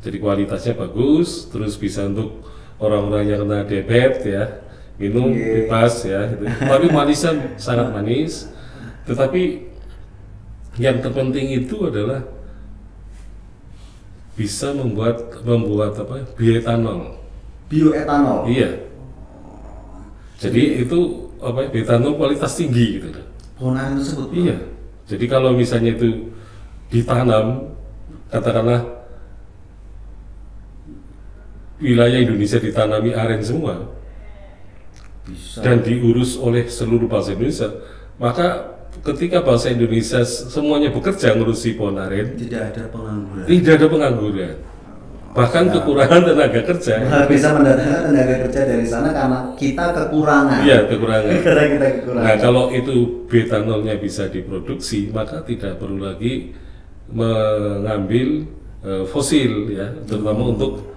[0.00, 2.44] Jadi kualitasnya bagus, terus bisa untuk
[2.76, 4.44] orang-orang yang kena diabetes ya,
[4.96, 5.68] minum Iya.
[5.68, 6.20] bebas ya.
[6.28, 6.44] Gitu.
[6.44, 8.52] Tapi manisnya sangat manis.
[9.04, 9.42] Tetapi
[10.76, 12.20] yang terpenting itu adalah
[14.36, 16.28] bisa membuat membuat apa?
[16.36, 17.16] bioetanol.
[17.72, 18.46] Bioetanol.
[18.46, 18.70] Iya.
[20.36, 21.72] Jadi itu apa?
[21.72, 23.08] Bioetanol kualitas tinggi gitu.
[23.56, 24.28] Pohon aren tersebut.
[24.36, 24.56] Iya.
[25.08, 26.28] Jadi kalau misalnya itu
[26.92, 27.72] ditanam,
[28.28, 28.84] katakanlah
[31.80, 33.92] wilayah Indonesia ditanami aren semua
[35.24, 35.60] Bisa.
[35.64, 37.68] dan diurus oleh seluruh bangsa Indonesia,
[38.20, 43.44] maka ketika bangsa Indonesia semuanya bekerja ngurusi pohon aren, tidak ada pengangguran.
[43.44, 44.56] tidak ada pengangguran,
[45.36, 46.94] bahkan kekurangan tenaga kerja.
[47.04, 50.60] Malah bisa mendatangkan tenaga kerja dari sana karena kita kekurangan.
[50.64, 51.32] Iya, kekurangan.
[51.46, 52.24] karena kita kekurangan.
[52.24, 52.94] Nah, kalau itu
[53.28, 56.56] bioetanolnya bisa diproduksi, maka tidak perlu lagi
[57.12, 58.48] mengambil
[58.82, 60.95] eh, fosil ya, terutama untuk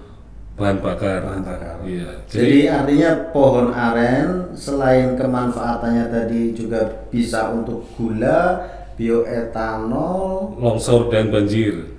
[0.59, 1.23] bahan bakar.
[1.23, 1.75] Bahan bakar.
[1.87, 2.09] Iya.
[2.27, 8.67] Jadi artinya pohon aren selain kemanfaatannya tadi juga bisa untuk gula,
[8.99, 11.95] bioetanol, longsor dan banjir.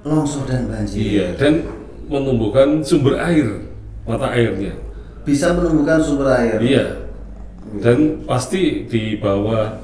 [0.00, 0.96] longsor dan banjir.
[1.04, 1.60] Iya, dan
[2.08, 3.68] menumbuhkan sumber air,
[4.08, 4.72] mata airnya.
[5.28, 6.56] Bisa menumbuhkan sumber air.
[6.56, 6.84] Iya.
[7.84, 9.76] Dan pasti di bawah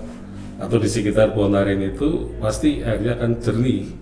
[0.57, 3.92] atau di sekitar pohon aren itu pasti airnya akan jernih,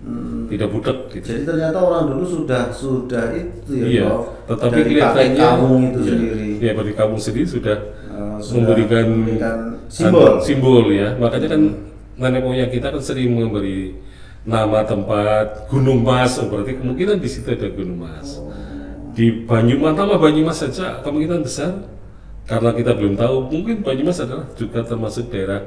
[0.47, 1.25] tidak butek gitu.
[1.25, 4.23] Jadi ternyata orang dulu sudah sudah itu ya, Iya, Prof.
[4.47, 6.49] tetapi Dari kelihatannya kawung itu iya, sendiri.
[6.61, 7.77] Iya, bagi kampung sendiri sudah
[8.15, 9.57] Eh, sudah memberikan memberikan
[9.91, 10.39] simbol.
[10.39, 11.19] Simbol ya.
[11.19, 11.61] Makanya kan
[12.15, 13.99] nenek moyang kita kan sering memberi
[14.47, 18.39] nama tempat Gunung Mas, oh, berarti kemungkinan di situ ada Gunung Mas.
[18.39, 18.47] Oh.
[19.11, 21.83] Di Banyumas, nama Banyumas saja kemungkinan besar
[22.45, 23.51] karena kita belum tahu.
[23.51, 25.59] Mungkin Banyumas adalah juga termasuk daerah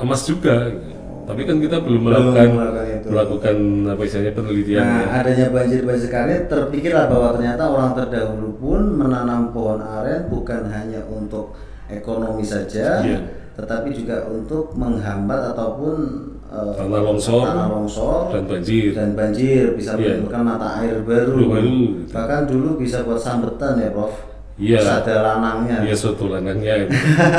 [0.00, 0.72] emas juga.
[0.72, 1.03] gitu.
[1.24, 3.06] Tapi kan kita belum Belum melakukan melakukan itu.
[3.08, 3.56] melakukan
[3.86, 5.06] apa istilahnya penelitian Nah, ya.
[5.18, 11.56] adanya banjir-banjir sekali terpikirlah bahwa ternyata orang terdahulu pun menanam pohon aren bukan hanya untuk
[11.86, 13.18] ekonomi saja, Iya.
[13.54, 15.96] tetapi juga untuk menghambat ataupun
[16.44, 18.94] eh, Tanah longsor tanah longsor dan banjir.
[18.94, 20.22] dan banjir bisa Iya.
[20.22, 21.34] menimbulkan mata air baru.
[21.50, 21.78] Baru.
[22.06, 24.12] Bahkan dulu bisa buat sambetan ya, Prof.
[24.54, 24.78] Iya.
[24.78, 25.76] Terus ada lanangnya.
[25.82, 26.86] Iya suatu lanangnya.
[26.86, 26.94] gitu.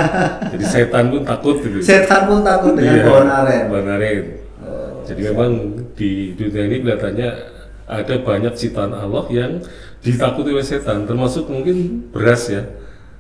[0.51, 1.80] Jadi setan pun takut gitu.
[1.80, 3.63] Setan pun takut dengan Iya, pohon aren.
[3.71, 4.23] Pohon aren.
[4.60, 5.51] Oh, Jadi memang
[5.95, 7.30] di dunia ini kelihatannya
[7.86, 9.62] ada banyak ciptaan Allah yang
[10.01, 12.65] ditakuti oleh setan, termasuk mungkin beras ya.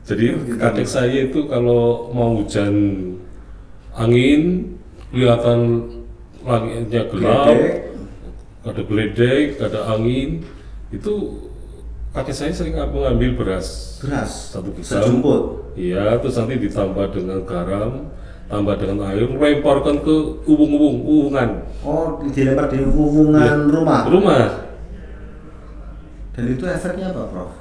[0.05, 2.73] Jadi kakek saya itu kalau mau hujan
[3.95, 4.75] angin
[5.09, 5.81] kelihatan
[6.43, 7.73] langitnya gelap, Geledek.
[8.61, 10.45] ada geledek, ada angin,
[10.93, 11.13] itu
[12.15, 14.55] kakek saya sering mengambil beras Beras.
[14.55, 14.87] satu gram.
[14.87, 15.41] Sejumput.
[15.75, 18.07] Iya, terus nanti ditambah dengan garam,
[18.47, 20.15] tambah dengan air, lemparkan ke
[20.47, 21.67] ubung-ubung, ubungan.
[21.83, 23.67] Oh, dilempar di hubungan Iya.
[23.67, 24.01] rumah.
[24.07, 24.45] Rumah.
[26.31, 27.51] Dan itu efeknya apa, Prof?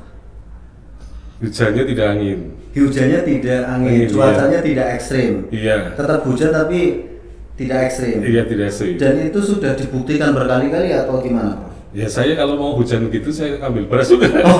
[1.43, 2.39] hujannya tidak angin.
[2.75, 5.33] Hujannya tidak angin, Angin, cuacanya tidak ekstrim.
[5.51, 5.99] Iya.
[5.99, 6.81] Tetap hujan tapi
[7.59, 8.19] tidak ekstrim.
[8.23, 8.95] Iya tidak sih.
[8.95, 11.74] Dan itu sudah dibuktikan berkali-kali atau gimana, Prof?
[11.95, 14.27] Ya saya kalau mau hujan gitu saya ambil beras juga.
[14.43, 14.59] Oh.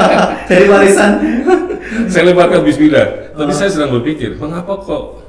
[0.48, 1.20] Dari warisan.
[2.12, 3.36] saya lemparkan Bismillah.
[3.36, 5.20] Tapi saya sedang berpikir, mengapa kok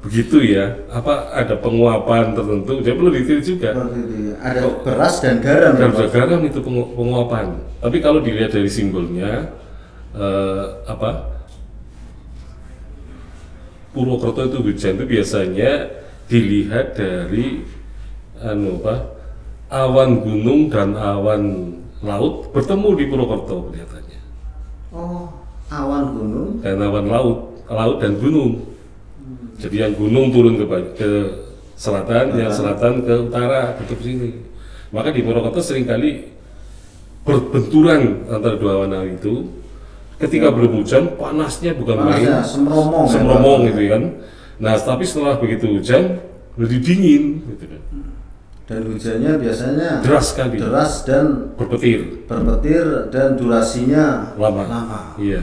[0.00, 0.80] begitu ya?
[0.88, 2.80] Apa ada penguapan tertentu?
[2.80, 3.76] Jadi perlu ditiru juga.
[3.76, 4.34] Seperti itu ya.
[4.40, 6.08] Ada beras dan garam ya, Dan Prof?
[6.08, 7.46] garam itu pengu- penguapan.
[7.84, 9.52] Tapi kalau dilihat dari simbolnya,
[10.16, 11.36] eh, apa?
[13.92, 15.70] Purwokerto itu hujan itu biasanya
[16.32, 17.60] dilihat dari
[18.40, 19.17] anu apa?
[19.68, 24.20] Awan gunung dan awan laut bertemu di Purwokerto kelihatannya.
[24.96, 25.28] Oh,
[25.68, 26.50] awan gunung.
[26.64, 28.64] Dan awan laut, laut dan gunung.
[29.60, 30.64] Jadi yang gunung turun ke,
[30.96, 31.10] ke
[31.76, 34.40] selatan, yang selatan ke utara, ke sini.
[34.88, 36.32] Maka di Purwokerto sering kali
[37.28, 39.52] berbenturan antara dua awan itu.
[40.18, 43.66] Ketika belum hujan, panasnya bukan main, Panasnya semromong ya, semromong Pak?
[43.70, 44.02] gitu kan.
[44.58, 46.18] Nah, tapi setelah begitu hujan,
[46.58, 47.22] lebih dingin,
[47.54, 47.82] gitu kan.
[48.68, 50.60] Dan hujannya biasanya Deras sekali.
[50.60, 54.64] deras dan berpetir, berpetir dan durasinya lama.
[54.68, 55.00] lama.
[55.16, 55.40] Iya.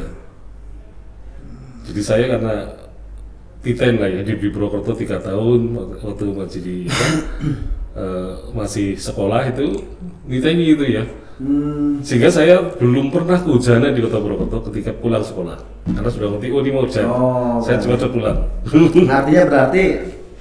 [1.90, 2.54] Jadi saya karena
[3.62, 7.08] titen lah ya di Purwokerto tiga tahun waktu- masih di apa,
[8.02, 9.74] eh, masih sekolah itu
[10.26, 11.04] niteni itu ya.
[11.36, 16.48] Hmm, Sehingga saya belum pernah kehujanan di kota Purwokerto ketika pulang sekolah karena sudah ngerti
[16.54, 17.06] oh ini mau hujan.
[17.10, 17.98] Oh, saya baik.
[17.98, 18.38] cepat pulang.
[19.10, 19.84] artinya berarti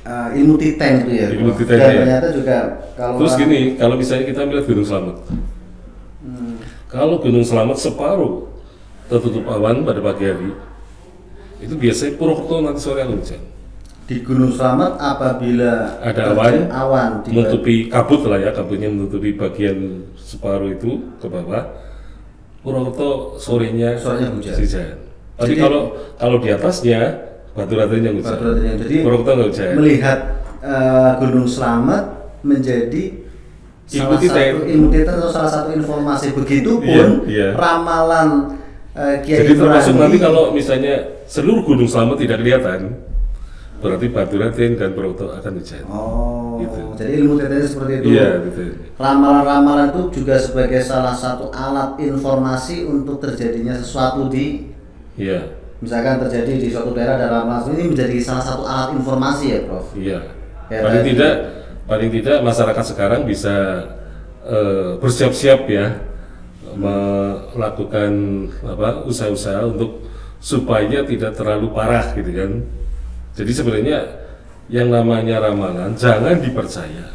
[0.05, 1.27] uh, ilmu titen itu ya.
[1.35, 2.01] Ilmu titen, dan ya.
[2.05, 2.57] ternyata juga
[2.95, 5.17] kalau Terus gini, kalau misalnya kita melihat Gunung Selamat,
[6.25, 6.57] Hmm,
[6.89, 8.49] kalau Gunung Selamat separuh
[9.13, 10.51] tertutup awan pada pagi hari,
[11.61, 13.43] itu biasanya Purwokerto nanti sore akan hujan.
[14.05, 20.73] di Gunung Selamat apabila Ada awan, awan menutupi kabut lah ya, kabutnya menutupi bagian separuh
[20.73, 21.65] itu ke bawah.
[22.61, 24.57] Purwokerto sorenya Sorenya hujan.
[25.37, 27.01] Tapi kalau kalau di atasnya
[27.55, 28.35] batu ratanya hujan.
[28.35, 28.73] Batu ratanya.
[28.83, 29.71] Jadi Purwokerto nggak hujan.
[29.79, 30.19] melihat
[30.61, 32.05] uh, Gunung Selamat
[32.43, 33.05] menjadi
[33.85, 37.49] salah satu ilmu titen atau salah satu informasi begitupun Iya, iya.
[37.55, 38.57] ramalan
[38.93, 42.81] uh, Kiai Jadi termasuk nanti kalau misalnya seluruh gunung selamat tidak kelihatan,
[43.79, 45.85] berarti batu raten dan Purwokerto akan hujan.
[45.89, 46.81] Oh, Gitu.
[46.97, 48.07] jadi ilmu teten seperti itu.
[48.15, 48.63] Iya, gitu.
[48.97, 54.71] Ramalan-ramalan itu juga sebagai salah satu alat informasi untuk terjadinya sesuatu di
[55.15, 55.51] Iya,
[55.85, 59.87] misalkan terjadi di suatu daerah ada ramalan ini menjadi salah satu alat informasi ya, Prof.
[59.93, 60.21] iya.
[60.73, 61.35] Ya, paling tidak,
[61.85, 63.85] paling tidak masyarakat sekarang bisa
[64.49, 66.01] eh, bersiap-siap ya
[66.75, 68.11] melakukan
[68.65, 70.09] apa usaha-usaha untuk
[70.41, 72.51] supaya tidak terlalu parah gitu kan.
[73.37, 73.99] Jadi sebenarnya
[74.73, 77.13] yang namanya ramalan jangan dipercaya.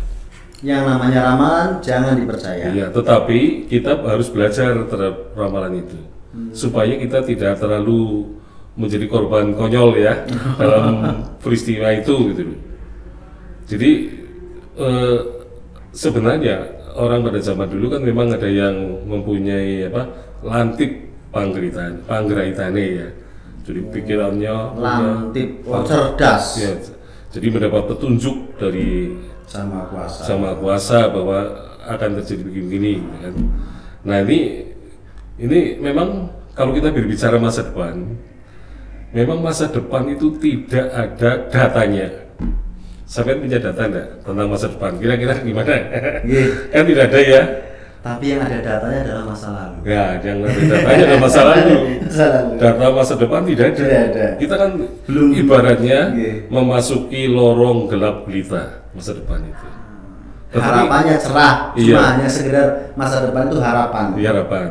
[0.61, 2.69] Yang namanya ramalan jangan dipercaya.
[2.69, 5.99] Iya, tetapi kita harus belajar terhadap ramalan itu
[6.53, 8.35] supaya kita tidak terlalu
[8.79, 10.23] menjadi korban konyol ya
[10.55, 12.43] dalam peristiwa itu gitu.
[13.67, 13.91] Jadi
[14.79, 15.17] eh,
[15.91, 16.63] sebenarnya
[16.95, 18.73] orang pada zaman dulu kan memang ada yang
[19.05, 20.07] mempunyai apa
[20.41, 20.89] lantip
[21.29, 23.07] panggeritan, panggraitane ya.
[23.67, 26.57] Jadi pikirannya punya- Lantip, oh, cerdas.
[26.57, 26.73] ya,
[27.29, 29.13] jadi mendapat petunjuk dari
[29.45, 30.25] Sama kuasa.
[30.25, 31.37] sama kuasa bahwa
[31.85, 33.33] akan terjadi begini-begini gitu kan.
[34.09, 34.39] Nah ini
[35.37, 38.17] ini memang kalau kita berbicara masa depan,
[39.11, 42.07] memang masa depan itu tidak ada datanya.
[43.03, 44.93] Sampai punya data enggak tentang masa depan?
[44.95, 45.73] Kira-kira gimana?
[46.21, 46.43] Iya.
[46.73, 47.41] kan tidak ada ya.
[47.99, 49.75] Tapi yang ada datanya adalah masa lalu.
[49.83, 51.75] Ya, yang ada datanya ada masa lalu.
[51.99, 52.51] Masa lalu.
[52.55, 53.75] Data masa depan tidak ada.
[53.75, 54.25] Tidak ada.
[54.37, 54.69] Kita kan
[55.09, 55.27] Belum.
[55.35, 56.33] ibaratnya Iya.
[56.47, 59.67] memasuki lorong gelap gulita masa depan itu.
[60.49, 61.97] Tetapi- Harapannya cerah, cuma Iya.
[62.13, 64.05] hanya sekedar masa depan itu harapan.
[64.17, 64.69] Di harapan.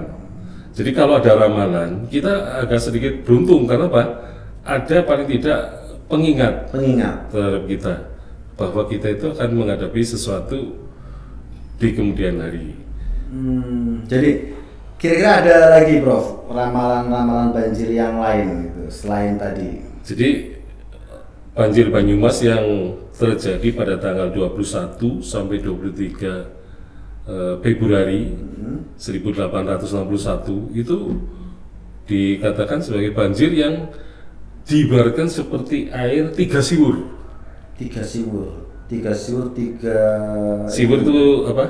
[0.74, 4.27] Jadi kalau ada ramalan, kita agak sedikit beruntung karena apa?
[4.68, 5.60] Ada paling tidak
[6.12, 7.32] pengingat Pengingat.
[7.32, 7.94] terhadap kita
[8.58, 10.76] bahwa kita itu akan menghadapi sesuatu
[11.78, 12.74] di kemudian hari.
[13.30, 14.52] Hmm, jadi
[14.98, 19.80] kira-kira ada lagi, Prof, ramalan-ramalan banjir yang lain gitu selain tadi.
[20.02, 20.58] Jadi
[21.54, 28.36] banjir Banyumas yang terjadi pada tanggal 21 sampai 23 eh, Februari
[28.98, 30.98] 1861 itu
[32.08, 33.90] dikatakan sebagai banjir yang
[34.68, 37.08] diibaratkan seperti air tiga siwur.
[37.78, 39.98] Tiga siwur, tiga siwur, tiga
[40.68, 41.64] Siwur itu apa?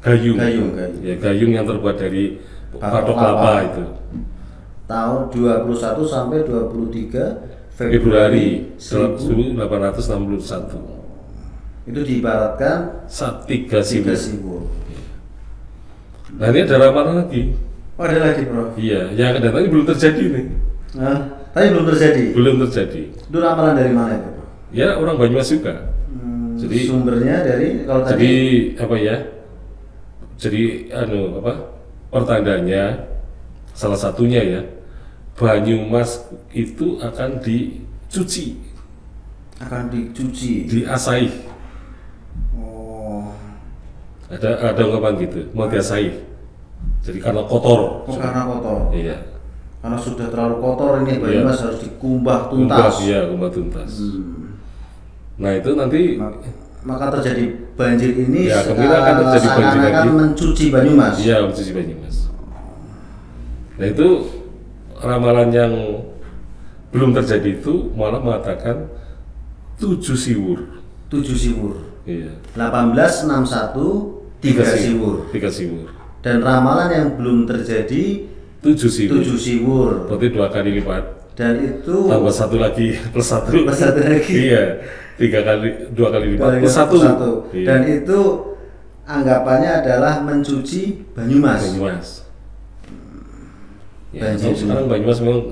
[0.00, 0.38] Gayung.
[0.38, 1.02] Gayung, gayung.
[1.02, 2.38] Ya, gayung yang terbuat dari
[2.72, 3.84] Batok patok kelapa itu.
[4.88, 11.00] tahun 21 sampai 23 Februari Februari 1000 1861.
[11.82, 12.78] itu diibaratkan
[13.10, 14.16] Saat tiga tiga siwur.
[14.16, 14.62] siwur.
[16.38, 17.52] Nah ini ada ramalan lagi.
[17.92, 18.72] Oh, ada lagi, Bro.
[18.74, 20.48] Iya, yang akan datang ini belum terjadi nih.
[20.96, 22.24] Nah, tapi belum terjadi.
[22.32, 23.02] Belum terjadi.
[23.12, 24.30] Itu ramalan dari mana itu?
[24.72, 25.92] Ya orang Banyumas juga.
[26.08, 28.32] Hmm, Jadi- sumbernya dari kalau Jadi tadi
[28.80, 29.16] apa ya?
[30.36, 31.52] Jadi anu apa?
[32.08, 33.08] Pertandanya
[33.72, 34.60] salah satunya ya
[35.32, 38.60] Banyumas itu akan dicuci,
[39.60, 40.68] akan dicuci.
[40.68, 41.32] diasai.
[42.52, 43.32] Oh,
[44.28, 46.12] Ada ada ungkapan gitu, mau diasai.
[47.02, 48.04] Jadi karena kotor.
[48.04, 48.92] oh karena kotor.
[48.92, 49.16] Iya.
[49.82, 52.94] Karena sudah terlalu kotor ini Banyumas harus dikumbah Kumbah, tuntas.
[53.02, 53.90] iya, kumbah tuntas.
[53.98, 54.54] Hmm.
[55.36, 56.38] Nah itu nanti Ma-
[56.82, 60.08] Maka terjadi banjir ini Ya, akan terjadi banjir lagi.
[60.08, 61.14] mencuci Banyumas.
[61.16, 62.16] Iya, mencuci Banyumas.
[63.72, 64.08] Nah itu
[64.96, 65.72] ramalan yang
[66.90, 68.86] belum terjadi itu malah mengatakan
[69.78, 70.58] tujuh siwur.
[71.06, 71.74] Tujuh siwur.
[72.02, 72.34] Iya.
[72.54, 75.30] 1861 tiga siwur.
[75.30, 75.86] Tiga siwur.
[76.18, 78.26] Dan ramalan yang belum terjadi
[78.62, 79.14] Tujuh siwur.
[79.18, 79.90] tujuh siwur.
[80.06, 81.04] Berarti dua kali lipat.
[81.34, 83.50] Dan itu Tambah satu lagi plus satu.
[83.50, 84.34] Plus satu lagi.
[84.50, 84.78] iya.
[85.18, 86.96] Tiga kali, dua kali lipat Kali plus satu.
[87.02, 87.30] satu.
[87.50, 87.66] Iya.
[87.66, 88.20] Dan itu
[89.02, 91.60] anggapannya adalah mencuci Banyumas.
[91.66, 92.08] Banyumas.
[94.12, 94.52] Ya, ini.
[94.52, 95.42] sekarang Banyumas memang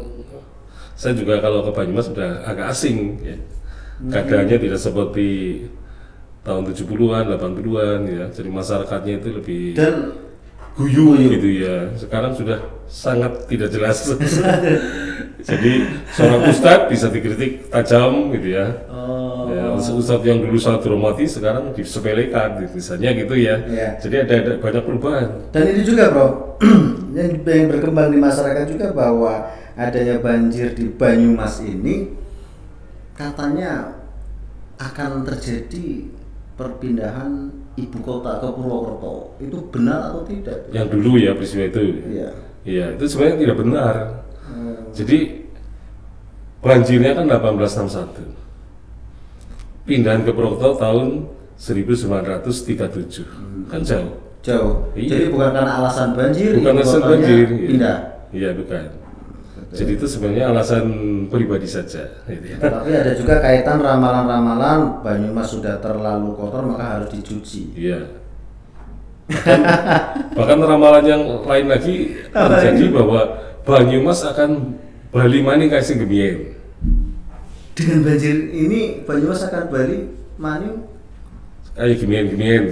[0.94, 3.36] saya juga kalau ke Banyumas sudah agak asing ya.
[4.00, 4.12] Hmm.
[4.12, 5.28] Keadaannya tidak seperti
[6.40, 8.24] tahun 70-an, 80-an ya.
[8.28, 9.94] Jadi masyarakatnya itu lebih Dan
[10.80, 11.92] guyu gitu ya.
[12.00, 12.56] Sekarang sudah
[12.88, 14.08] sangat tidak jelas.
[15.48, 15.72] Jadi
[16.12, 18.66] seorang ustadz bisa dikritik tajam gitu ya.
[18.92, 23.56] oh, Ya, ustadz yang dulu sangat dihormati sekarang disepelekan, misalnya gitu ya.
[23.64, 23.88] Iya.
[24.00, 25.28] Jadi ada, ada banyak perubahan.
[25.52, 26.28] Dan ini juga bro,
[27.16, 29.48] yang berkembang di masyarakat juga bahwa
[29.80, 32.12] adanya banjir di Banyumas ini
[33.16, 33.96] katanya
[34.80, 36.08] akan terjadi
[36.56, 39.34] perpindahan ibu kota ke Purwokerto.
[39.40, 40.68] Itu benar atau tidak?
[40.70, 41.80] Yang dulu ya peristiwa itu.
[42.06, 42.30] Iya.
[42.60, 43.94] Iya, itu sebenarnya tidak benar.
[44.44, 44.92] Hmm.
[44.92, 45.18] Jadi
[46.60, 48.36] banjirnya kan 1861.
[49.88, 51.24] Pindahan ke Purwokerto tahun
[51.56, 53.24] 1937.
[53.72, 54.12] Kan jauh.
[54.40, 54.88] Jauh.
[54.96, 55.08] Iya.
[55.16, 57.46] Jadi bukan karena alasan banjir, Bukan alasan banjir.
[57.48, 57.68] iya.
[57.68, 57.96] pindah.
[58.30, 58.84] Iya, bukan.
[59.70, 60.86] Jadi itu sebenarnya alasan
[61.30, 62.02] pribadi saja.
[62.26, 62.58] gitu ya.
[62.58, 67.70] Tapi ada juga kaitan ramalan-ramalan Banyumas sudah terlalu kotor maka harus dicuci.
[67.78, 68.18] Iya.
[69.30, 69.62] Bahkan,
[70.34, 73.20] bahkan ramalan yang lain lagi terjadi bahwa
[73.62, 74.74] Banyumas akan
[75.14, 76.58] Bali maning kasih gemien.
[77.78, 80.02] Dengan banjir ini Banyumas akan balik
[80.34, 80.82] maning
[81.78, 82.62] Kayak gemien-gemien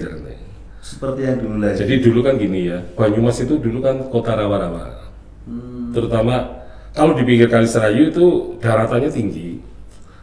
[0.89, 1.79] seperti yang dulu lagi.
[1.85, 5.13] Jadi dulu kan gini ya, Banyumas itu dulu kan kota rawa-rawa.
[5.45, 6.58] Hmm, Terutama
[6.99, 9.63] kalau di pinggir Kali Serayu itu daratannya tinggi,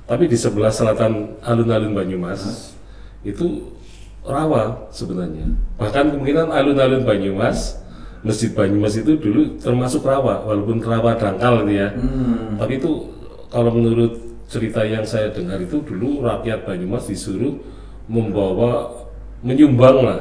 [0.03, 2.75] tapi di sebelah selatan alun-alun Banyumas
[3.23, 3.71] itu
[4.27, 5.55] rawa sebenarnya.
[5.79, 7.79] Bahkan kemungkinan alun-alun Banyumas,
[8.27, 11.95] Masjid Banyumas itu dulu termasuk rawa, walaupun rawa dangkal gitu ya.
[11.95, 12.91] hmm, Tapi itu
[13.47, 14.19] kalau menurut
[14.51, 17.55] cerita yang saya dengar itu dulu rakyat Banyumas disuruh
[18.11, 18.91] membawa
[19.41, 20.19] menyumbang lah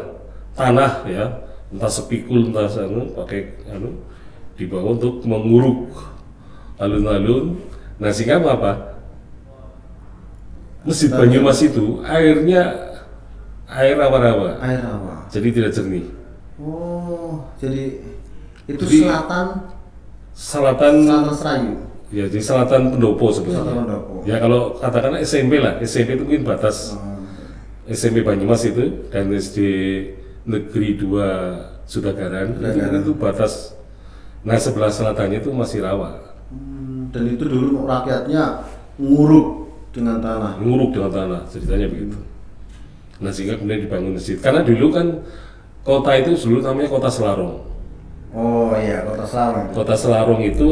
[0.55, 1.25] tanah ya
[1.75, 3.91] entah sepikul entah anu pakai anu
[4.55, 5.91] dibawa untuk menguruk
[6.77, 7.59] alun-alun.
[7.97, 8.97] Nah sehingga apa?
[10.85, 12.63] Masjid Banyumas itu airnya
[13.65, 15.25] air rawa-rawa, air rawa.
[15.33, 16.05] jadi tidak jernih.
[16.55, 18.05] Oh, jadi
[18.67, 19.47] itu Jadi- selatan
[20.35, 21.75] Selatan selatan Serayu.
[22.11, 23.75] Ya, jadi selatan pendopo Selatan sebenarnya.
[23.81, 24.15] Pendopo.
[24.27, 27.23] Ya kalau katakanlah SMP lah, SMP itu mungkin batas Oh,
[27.87, 29.59] SMP Banyumas itu dan SD
[30.45, 33.01] Negeri 2 Sudagaran Sudagaran.
[33.01, 33.73] itu batas.
[34.43, 36.34] Nah sebelah selatannya itu masih rawa, hmm,
[37.15, 38.67] dan itu dulu rakyatnya
[38.99, 40.59] nguruk dengan tanah.
[40.59, 42.19] nguruk dengan tanah, ceritanya begitu.
[43.23, 44.35] Nah sehingga kemudian dibangun masjid.
[44.43, 45.23] Karena dulu kan
[45.87, 47.63] kota itu dulu namanya kota Selarong.
[48.35, 49.71] Oh iya, kota Selarang.
[49.71, 49.75] itu.
[49.79, 50.67] Kota Selarong itu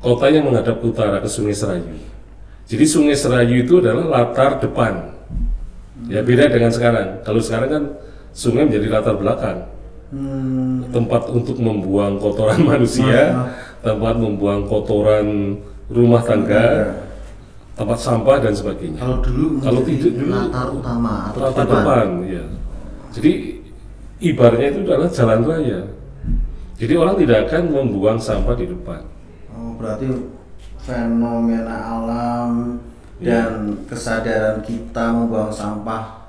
[0.00, 1.84] kota yang menghadap ke utara ke Sungai Serayu.
[2.64, 5.12] Jadi Sungai Serayu itu adalah latar depan.
[6.08, 7.20] Ya beda dengan sekarang.
[7.20, 7.84] Kalau sekarang kan
[8.32, 9.68] sungai menjadi latar belakang,
[10.12, 16.94] Hmm, tempat untuk membuang kotoran manusia, tempat membuang kotoran rumah tangga,
[17.74, 19.00] tempat sampah dan sebagainya.
[19.00, 21.74] kalau dulu Kalau tidak dulu latar utama atau latar depan.
[21.74, 22.44] depan, ya.
[23.10, 23.32] Jadi
[24.20, 25.80] ibaratnya itu adalah jalan raya.
[26.74, 29.02] Jadi orang tidak akan membuang sampah di depan.
[29.50, 30.06] Oh, berarti
[30.78, 32.78] fenomena alam
[33.22, 33.46] Iya.
[33.46, 33.50] dan
[33.86, 36.23] kesadaran kita membuang sampah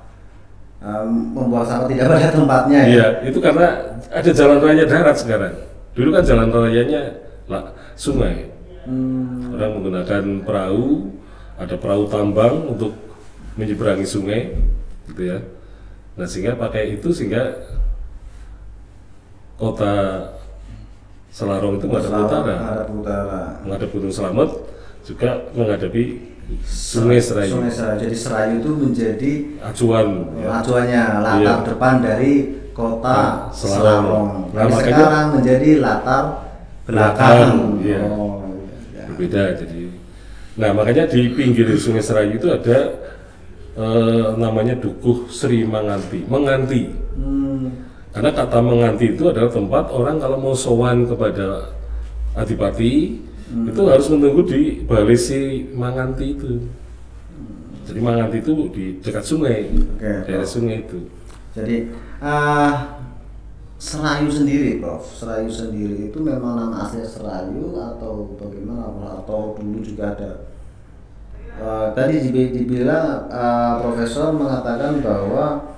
[0.86, 2.86] em, membuang sampah tidak pada tempatnya ya.
[2.86, 3.66] Iya, itu karena
[4.06, 5.54] ada jalan raya darat sekarang.
[5.98, 7.02] Dulu kan jalan rayanya
[7.50, 8.54] lah, sungai.
[8.86, 11.10] Hmm, Orang menggunakan perahu,
[11.58, 12.94] ada perahu tambang untuk
[13.58, 14.54] menyeberangi sungai,
[15.10, 15.38] gitu ya.
[16.14, 17.56] Nah sehingga pakai itu sehingga
[19.56, 19.94] kota
[21.36, 23.40] Selarong itu menghadap utara, Menghadap utara.
[23.60, 24.50] menghadap Gunung Selamet,
[25.04, 26.04] juga menghadapi
[26.62, 27.58] Sungai Serayu.
[27.58, 27.98] Sungai Serayu.
[28.06, 30.06] Jadi Serayu itu menjadi Acuan.
[30.38, 30.48] ya.
[30.56, 31.66] acuannya latar Iya.
[31.66, 32.32] depan dari
[32.70, 34.52] kota Ah, Selarong.
[34.52, 36.24] Nah, sekarang menjadi latar
[36.86, 37.34] belakang.
[37.34, 37.50] Belakang,
[37.82, 38.00] iya.
[38.06, 38.46] Oh,
[38.94, 39.04] iya.
[39.10, 39.80] berbeda jadi
[40.56, 42.78] nah makanya di pinggir sungai Serayu itu ada
[43.74, 47.72] eh, namanya Dukuh Sri Manganti Menganti Hmm,
[48.08, 51.72] karena kata menganti itu adalah tempat orang kalau mau sowan kepada
[52.32, 53.70] Adipati Hmm.
[53.70, 56.66] itu harus menunggu di balai si Manganti itu
[57.86, 61.06] jadi Manganti itu di dekat sungai Oke, daerah sungai itu
[61.54, 62.98] Jadi ah,
[63.76, 65.04] Serayu sendiri, Prof.
[65.04, 69.20] Serayu sendiri itu memang nama asli Serayu atau bagaimana?
[69.20, 70.48] Atau dulu juga ada?
[71.56, 75.76] Eh, tadi dibi- dibilang eh, Profesor mengatakan bahwa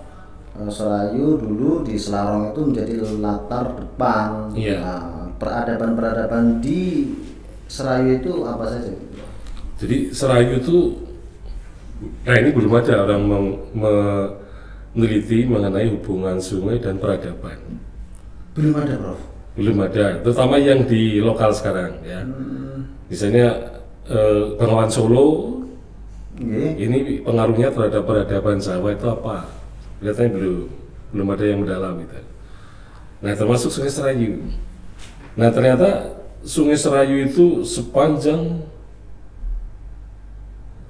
[0.66, 4.50] Serayu dulu di Selarong itu menjadi latar depan.
[4.54, 4.78] Iya.
[5.38, 7.06] Peradaban-peradaban di
[7.68, 8.90] Serayu itu apa saja?
[8.90, 9.30] Prof?
[9.78, 10.76] Jadi Serayu itu,
[12.24, 17.60] nah ini belum ada orang meng- meneliti mengenai hubungan sungai dan peradaban.
[18.56, 19.20] Belum ada, Prof.
[19.54, 22.22] Belum ada, terutama yang di lokal sekarang ya.
[23.10, 23.46] Misalnya
[24.06, 25.60] eh, Bengawan Solo,
[26.38, 26.78] Oke.
[26.78, 29.44] ini pengaruhnya terhadap peradaban Jawa itu apa?
[29.98, 30.56] Kelihatannya belum,
[31.10, 32.20] belum ada yang mendalam itu.
[33.18, 34.38] Nah termasuk Sungai Serayu.
[35.34, 36.06] Nah ternyata
[36.46, 38.62] Sungai Serayu itu sepanjang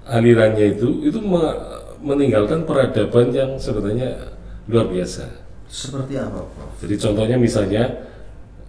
[0.08, 1.58] alirannya itu itu me-
[2.00, 4.32] meninggalkan peradaban yang sebenarnya
[4.68, 5.28] luar biasa.
[5.68, 6.72] Seperti apa, Prof?
[6.80, 8.08] Jadi contohnya misalnya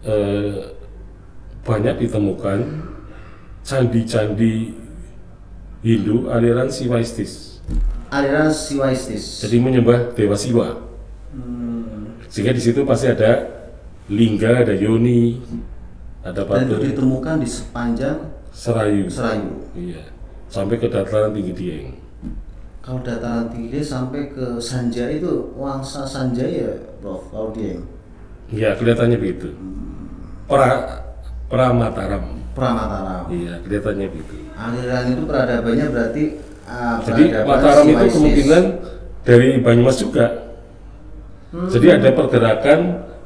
[0.04, 0.76] eh,
[1.64, 2.60] banyak ditemukan
[3.64, 4.74] candi-candi
[5.80, 7.64] Hindu aliran Siwaistis.
[8.12, 9.46] Aliran Siwaistis.
[9.46, 10.76] Jadi menyembah Dewa Siwa.
[11.32, 12.20] Hmm.
[12.28, 13.48] Sehingga di situ pasti ada
[14.10, 15.40] lingga, ada yoni,
[16.30, 18.18] ada Dan itu ditemukan di sepanjang
[18.54, 19.06] Serayu.
[19.10, 19.52] Serayu.
[19.78, 20.04] Iya.
[20.50, 21.88] Sampai ke dataran tinggi Dieng.
[22.82, 27.30] Kalau dataran tinggi sampai ke Sanjaya itu Wangsa Sanjaya, Prof.
[27.30, 27.78] Kalau dia
[28.50, 29.54] Iya, kelihatannya begitu.
[30.50, 30.66] Pra
[31.50, 32.26] Pramataram.
[32.58, 33.30] Pramataram.
[33.30, 34.36] Iya, kelihatannya begitu.
[34.58, 36.24] Aliran itu peradabannya berarti
[36.66, 38.64] ah, Jadi Mataram itu kemungkinan
[39.22, 40.26] dari Banyumas juga.
[41.54, 41.70] Hmm.
[41.70, 42.80] Jadi ada pergerakan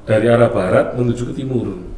[0.04, 1.93] dari arah barat menuju ke timur.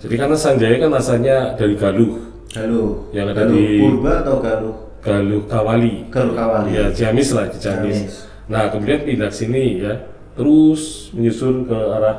[0.00, 2.16] Jadi karena Sanjaya kan asalnya dari Galuh,
[2.50, 3.12] Galuh.
[3.12, 4.74] Yang ada Galuh di- Purba atau Galuh?
[5.00, 5.94] Galuh Kawali.
[6.08, 6.70] Galuh Kawali.
[6.72, 7.96] Ya, Ciamis lah, Ciamis.
[7.96, 8.12] Ciamis.
[8.48, 9.92] Nah, kemudian pindah ke sini ya,
[10.34, 12.16] terus menyusul ke arah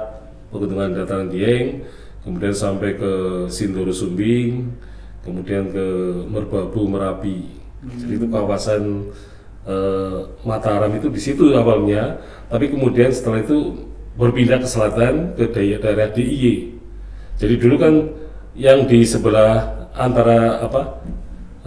[0.54, 1.84] pegunungan dataran Dieng,
[2.24, 3.12] kemudian sampai ke
[3.50, 4.72] Sindoro Sumbing,
[5.26, 5.86] kemudian ke
[6.30, 7.50] Merbabu Merapi.
[7.82, 9.10] Jadi itu kawasan
[9.66, 15.80] eh, Mataram itu di situ awalnya, tapi kemudian setelah itu berpindah ke selatan ke daerah,
[15.82, 16.81] daerah DIY.
[17.38, 17.94] Jadi dulu kan
[18.58, 20.82] yang di sebelah antara apa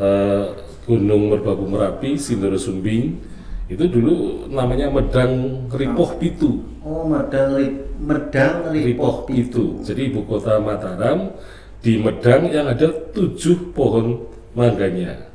[0.01, 0.45] eh,
[0.85, 3.17] Gunung Merbabu Merapi, Sindoro Sumbing
[3.65, 6.61] itu dulu namanya Medang Ripoh Pitu.
[6.85, 7.57] Oh, Medang
[7.97, 9.81] Medang Ripoh Ripoh Pitu.
[9.81, 11.33] Jadi ibu kota Mataram
[11.81, 15.33] di Medang yang ada tujuh pohon mangganya.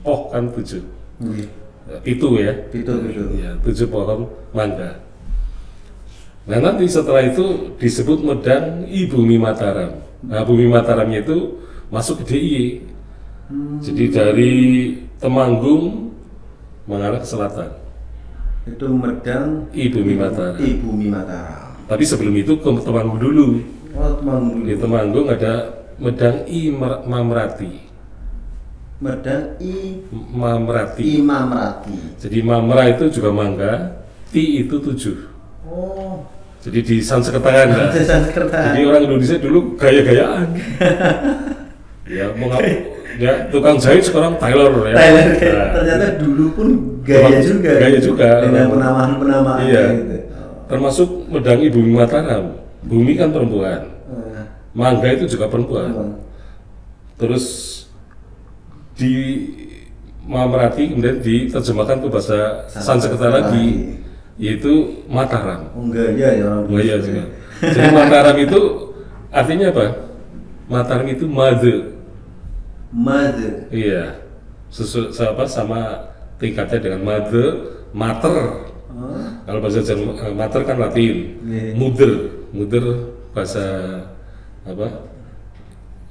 [0.00, 0.80] Poh kan tujuh.
[1.20, 1.48] Iya.
[2.00, 2.52] Pitu ya.
[2.72, 3.24] Pitu, pitu.
[3.36, 5.07] Ya, tujuh pohon mangga.
[6.48, 10.00] Nah nanti setelah itu disebut Medang I Bumi Mataram.
[10.24, 11.60] Nah Bumi Mataramnya itu
[11.92, 12.64] masuk ke DIY.
[13.84, 14.54] Jadi dari
[15.18, 16.14] Temanggung
[16.88, 17.68] mengarah ke selatan.
[18.64, 20.56] Itu Medang I Bumi Mataram.
[20.56, 21.76] I Bumi Mataram.
[21.84, 23.60] Tapi sebelum itu ke Temanggung dulu.
[23.92, 24.72] Oh, Temanggung Di.
[24.80, 26.60] Temanggung ada Medang I
[27.04, 27.72] Mamrati.
[29.04, 31.02] Medang I Mamrati.
[31.20, 31.96] Imam Rati.
[32.18, 34.00] Jadi Mamra itu juga mangga,
[34.32, 35.16] Ti itu tujuh.
[35.68, 36.24] Oh,
[36.58, 37.86] Jadi di Sanskertaan ya.
[37.94, 38.74] Desa Sekerta.
[38.74, 40.46] Jadi orang Indonesia dulu gaya-gayaan.
[42.18, 42.62] ya mau ngap,
[43.16, 44.94] ya tukang jahit sekarang Taylor ya.
[44.96, 46.68] Thailand Nah, ternyata dulu pun
[47.06, 47.70] gaya juga.
[47.78, 48.28] gaya juga.
[48.42, 49.84] Dengan penamaan-penamaan Iya.
[49.94, 50.16] gitu.
[50.68, 52.44] termasuk medang ibu Mataram.
[52.84, 53.88] Bumi kan perempuan.
[53.88, 54.44] Eh,
[54.76, 55.88] Mangga itu juga perempuan.
[55.88, 56.10] memang.
[57.16, 57.44] Terus
[58.92, 59.12] di
[60.28, 63.96] Mamrati kemudian diterjemahkan ke bahasa Sanskerta lagi
[64.38, 65.74] yaitu Mataram.
[65.74, 66.78] Oh gaya ya orang dulu.
[66.78, 67.24] Gaya juga.
[67.58, 68.60] Jadi Mataram itu
[69.34, 69.84] artinya apa?
[70.70, 71.78] Mataram itu mother.
[72.94, 73.68] Mother.
[73.68, 74.22] Iya.
[74.68, 77.48] Sesu, apa sama tingkatnya dengan mother,
[77.90, 78.36] mater.
[78.88, 81.16] Oh, Kalau bahasa Jerman eh, mater kan Latin.
[81.44, 81.72] Iya.
[81.74, 82.12] Mother,
[82.54, 82.84] mother
[83.34, 83.64] bahasa
[84.64, 85.08] apa?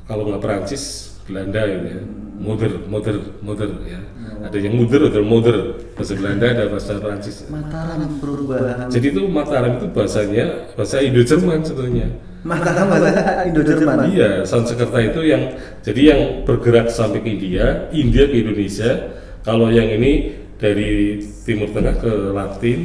[0.07, 2.01] Kalau nggak Perancis, Belanda gitu ya.
[2.37, 3.99] Mother, mother, mother ya.
[4.37, 5.57] Ada yang muder, ada yang moder.
[5.97, 7.49] Bahasa Belanda, ada bahasa Prancis.
[7.49, 8.85] Mataram perubahan.
[8.93, 10.45] Jadi itu Mataram itu bahasanya
[10.77, 12.07] bahasa Indo-Jerman sebenarnya.
[12.45, 13.97] Mataram bahasa Indo-Jerman.
[14.13, 19.17] Iya, Sanskerta itu yang jadi yang bergerak sampai ke India, India ke Indonesia.
[19.41, 22.79] Kalau yang ini dari Timur Tengah ke Latin,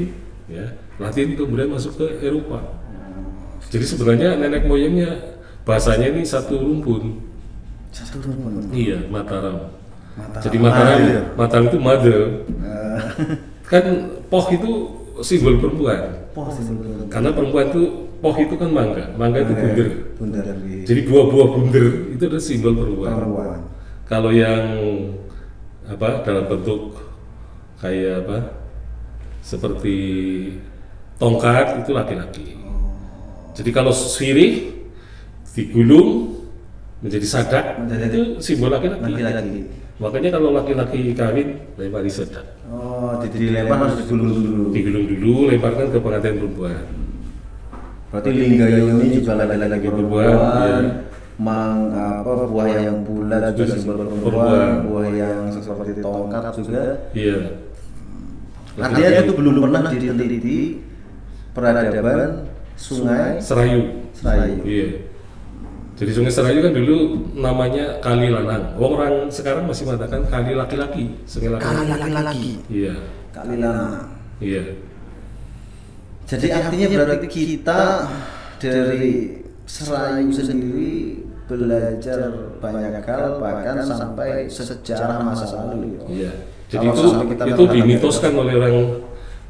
[0.47, 2.81] ya, Latin kemudian masuk ke Eropa.
[3.73, 7.25] Jadi sebenarnya nenek moyangnya bahasanya ini satu rumpun.
[7.93, 8.73] Satu rumpun.
[8.73, 9.82] Iya, Mataram.
[10.13, 10.43] Mataram.
[10.45, 11.23] Jadi Mataram, Mother.
[11.39, 12.21] Mataram itu mother.
[12.49, 12.99] Eh,
[13.65, 13.85] Kan
[14.29, 14.71] poh itu
[15.25, 16.29] simbol perempuan.
[16.37, 16.73] Pos itu.
[17.09, 17.83] Karena perempuan itu
[18.21, 19.89] poh itu kan mangga, mangga itu bunder.
[20.21, 23.13] Bundar di Jadi buah-buah bunder itu adalah simbol perempuan.
[23.17, 23.59] perempuan.
[24.05, 24.65] Kalau yang
[25.89, 27.01] apa dalam bentuk
[27.81, 28.39] kayak apa
[29.41, 29.97] seperti
[31.17, 32.47] tongkat itu laki-laki.
[33.57, 34.85] Jadi kalau sirih
[35.53, 36.41] digulung
[37.03, 39.01] menjadi sadak Menjadi itu simbol laki-laki.
[39.01, 39.61] Laki-laki.
[40.03, 41.49] Makanya kalau laki-laki kawin
[41.79, 42.43] lempari sadak.
[42.67, 44.63] Oh, jadi dilempar harus digulung dulu.
[44.75, 46.83] Digulung dulu, lemparkan ke pengantin perempuan.
[48.11, 50.83] Berarti linggayo ini juga laki-laki Perempuan, perempuan.
[50.83, 50.93] iya.
[51.41, 54.69] Mang apa buah yang bulat juga simbol perempuan, Perempuan.
[54.85, 56.83] buah yang seperti tongkat juga.
[57.15, 57.37] Iya.
[58.73, 60.59] Artinya itu belum pernah diteliti
[61.55, 62.31] peradaban
[62.75, 64.11] sungai Serayu.
[64.13, 64.61] Serayu.
[64.67, 64.89] Iya.
[66.03, 68.75] Jadi Sungai Serayu kan dulu namanya Kali Lanang.
[68.75, 72.59] Wong orang sekarang masih mengatakan Kali laki-laki, Sungai Kali laki-laki.
[72.67, 72.99] Iya.
[73.31, 74.11] Kali lanang.
[74.43, 74.83] Iya.
[76.27, 78.11] Jadi artinya berarti kita
[78.59, 86.03] dari Serayu sendiri belajar banyak hal bahkan sampai sejarah masa lalu.
[86.03, 86.03] ya.
[86.11, 86.33] Iya.
[86.67, 88.77] Jadi Kalau itu itu dimitoskan oleh orang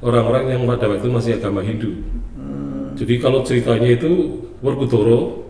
[0.05, 1.97] orang-orang yang pada waktu itu masih agama Hindu.
[2.37, 2.93] Hmm.
[2.93, 5.42] Jadi kalau ceritanya itu Werkudara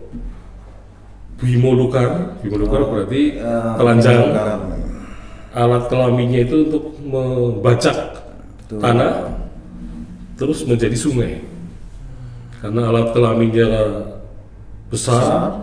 [1.41, 4.19] Bimo Lukar, Bimo Lukar berarti Eh, telanjang.
[5.53, 8.25] Alat kelaminnya itu untuk membacak
[8.65, 8.81] Betul.
[8.81, 9.13] tanah
[10.33, 11.45] terus menjadi sungai.
[12.57, 13.69] Karena alat kelaminnya
[14.89, 15.61] besar,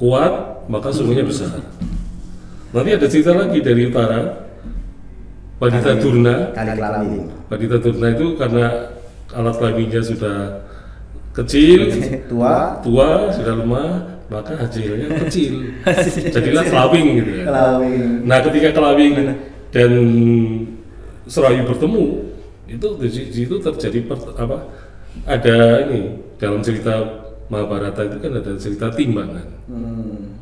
[0.00, 1.52] kuat, maka sungainya besar.
[2.72, 4.20] Nanti ada cerita lagi dari utara.
[5.56, 5.96] Padita
[6.76, 7.22] kelamin.
[7.48, 8.64] Padita Durna itu karena
[9.36, 10.65] alat kelaminnya sudah
[11.36, 11.80] kecil,
[12.32, 12.80] Tua.
[12.80, 13.90] tua, sudah lemah,
[14.32, 15.76] maka hasilnya kecil.
[16.34, 17.44] Jadilah kelawing gitu ya.
[17.52, 18.24] Kelawing.
[18.24, 19.12] Nah, ketika kelawing
[19.70, 19.92] dan
[21.28, 22.04] serayu bertemu,
[22.66, 24.58] itu di di situ terjadi per- apa?
[25.28, 29.46] Ada ini dalam cerita Mahabharata itu kan ada cerita timbangan.
[29.70, 30.34] Hmm.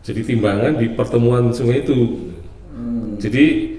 [0.00, 2.32] Jadi timbangan di pertemuan sungai itu.
[2.72, 3.20] Hmm.
[3.20, 3.76] Jadi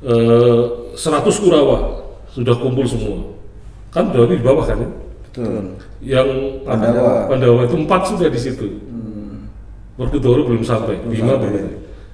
[0.00, 0.62] eh,
[0.96, 2.00] 100 Kurawa
[2.32, 3.36] sudah kumpul semua.
[3.92, 4.90] Kan berarti di bawah kan ya?
[5.34, 5.82] Betul.
[5.98, 6.28] Yang
[6.62, 7.26] Pandawa.
[7.26, 8.66] Pandawa itu empat sudah di situ.
[8.86, 9.50] Hmm.
[9.98, 11.50] Werkudara belum sampai, Belum Bima sampai.
[11.50, 11.66] belum.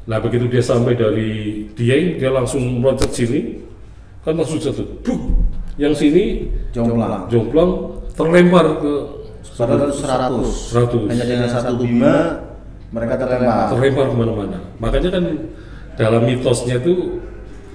[0.08, 1.30] Nah begitu dia sampai dari
[1.76, 3.60] Dieng, dia langsung meloncat sini,
[4.24, 4.88] kan langsung jatuh.
[5.04, 5.20] Buk!
[5.76, 6.24] Yang sini
[6.72, 7.28] Jomplang.
[7.28, 7.70] jomplang
[8.16, 8.92] terlempar ke
[9.56, 11.08] Padahal itu 100.
[11.08, 11.12] 100.
[11.12, 12.40] Hanya dengan satu bima
[12.92, 13.68] mereka terlempar.
[13.72, 14.58] terlempar ke mana-mana.
[14.80, 15.24] Makanya kan
[16.00, 17.20] dalam mitosnya itu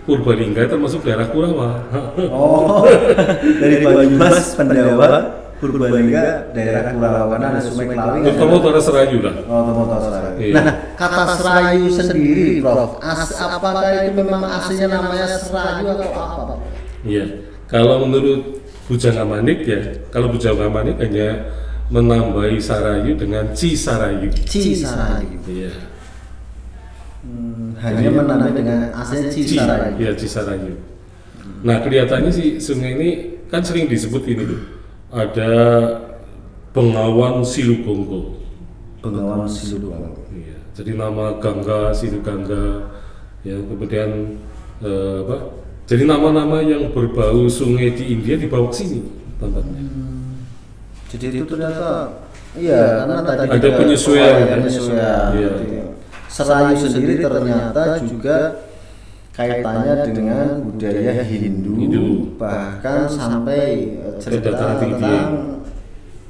[0.06, 1.82] Purbalingga termasuk daerah Kurawa.
[2.30, 2.86] Oh,
[3.62, 8.22] dari Banyumas, Pandawa, Purbalingga, daerah Kurawana, ada Sungai Kelawing.
[8.22, 9.36] Terutama utara Serayu lah.
[9.50, 10.38] Oh, Tomoto Serayu.
[10.38, 10.54] Iya.
[10.62, 13.02] Nah, kata Serayu sendiri, Prof.
[13.02, 16.54] As, apakah itu memang aslinya namanya Serayu atau apa?
[17.02, 17.26] Iya.
[17.66, 19.82] Kalau menurut Bujang Amanik ya,
[20.14, 21.50] kalau Bujang Amanik hanya
[21.90, 24.30] menambahi Sarayu dengan Cisarayu.
[24.46, 25.42] Cisarayu.
[25.50, 25.95] Iya.
[27.26, 29.98] Hmm, hanya menandai dengan aslinya Cisarayu.
[29.98, 30.74] Iya, Cisarayu.
[31.66, 33.10] Nah, kelihatannya sih sungai ini
[33.50, 34.62] kan sering disebut ini tuh.
[35.10, 35.52] Ada
[36.76, 38.38] Bengawan Silugonggo.
[39.02, 40.14] Bengawan Siluang.
[40.30, 40.58] Iya.
[40.76, 42.94] Jadi nama Gangga, Silugangga,
[43.46, 44.42] ya kemudian
[44.82, 45.38] eh, apa?
[45.86, 49.06] Jadi nama-nama yang berbau sungai di India dibawa ke sini
[49.38, 49.86] tempatnya.
[51.14, 52.10] Jadi itu ternyata
[52.58, 54.56] iya karena tadi Ada penyesuaian, ada ya?
[54.58, 55.26] penyesuaian.
[55.38, 55.50] Iya.
[55.54, 55.68] Jadi,
[56.30, 58.38] Serayu sendiri ternyata juga
[59.36, 62.06] kaitannya dengan budaya Hindu, Hindu.
[62.40, 65.60] bahkan sampai cerita tentang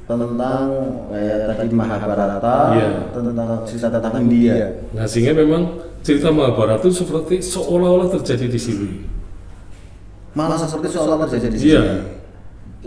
[0.06, 0.66] tentang
[1.10, 2.88] kayak tadi Mahabharata, Iya.
[3.10, 4.54] tentang cerita tentang India.
[4.94, 8.90] Nah, sehingga memang cerita Mahabharata itu seperti seolah-olah terjadi di sini.
[10.34, 11.82] Malah seperti seolah terjadi di Iya.
[11.82, 11.98] sini.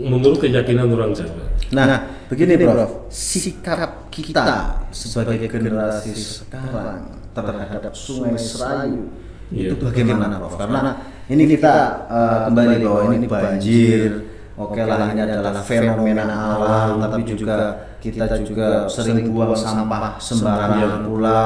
[0.00, 1.44] Menurut keyakinan orang Jawa.
[1.76, 9.10] Nah, begini Prof, sikap kita sebagai generasi sekarang terhadap Sungai Serayu
[9.50, 9.74] Iya.
[9.74, 10.54] itu bagaimana Prof?
[10.54, 10.94] Karena
[11.26, 14.10] ini kita eh, kembali bahwa ini banjir,
[14.54, 16.22] oke lah ini adalah fenomena
[16.54, 21.42] alam, tapi juga kita juga sering buang sampah sembarangan pula.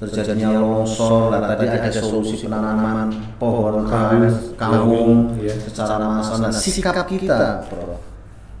[0.00, 5.60] terjadinya longsor, lah tadi ada solusi penanaman pohon kawung, kawung Iya.
[5.68, 6.40] secara massal.
[6.40, 8.09] Nah, sikap kita, Prof.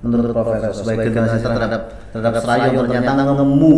[0.00, 1.82] menurut Profesor sebagai generasi terhadap
[2.12, 3.76] terhadap Serayu ternyata nemu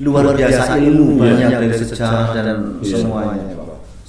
[0.00, 2.96] luar biasa ilmu banyak dari sejarah dan Iya.
[3.04, 3.44] semuanya.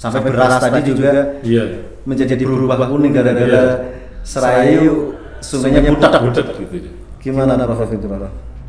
[0.00, 1.12] Sampai beras tadi juga
[1.44, 1.64] Iya.
[2.08, 3.92] menjadi berubah kuning gara-gara
[4.24, 6.10] Serayu sungainya butak.
[6.22, 6.90] Budak gitu.
[7.22, 8.06] Gimana Prof itu?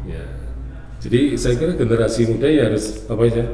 [0.06, 0.24] Ya.
[1.00, 3.46] Jadi saya kira generasi muda ya harus apa ya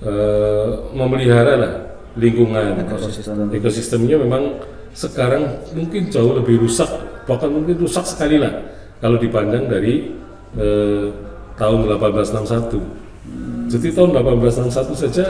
[0.00, 1.72] eh, memelihara lah
[2.18, 3.46] lingkungan Ekosistem.
[3.54, 4.58] ekosistemnya memang
[4.92, 6.88] sekarang mungkin jauh lebih rusak
[7.28, 8.50] bahkan mungkin rusak sekali lah
[8.98, 10.12] kalau dipandang dari
[10.58, 11.06] eh,
[11.54, 15.26] tahun 1861 jadi tahun 1861 saja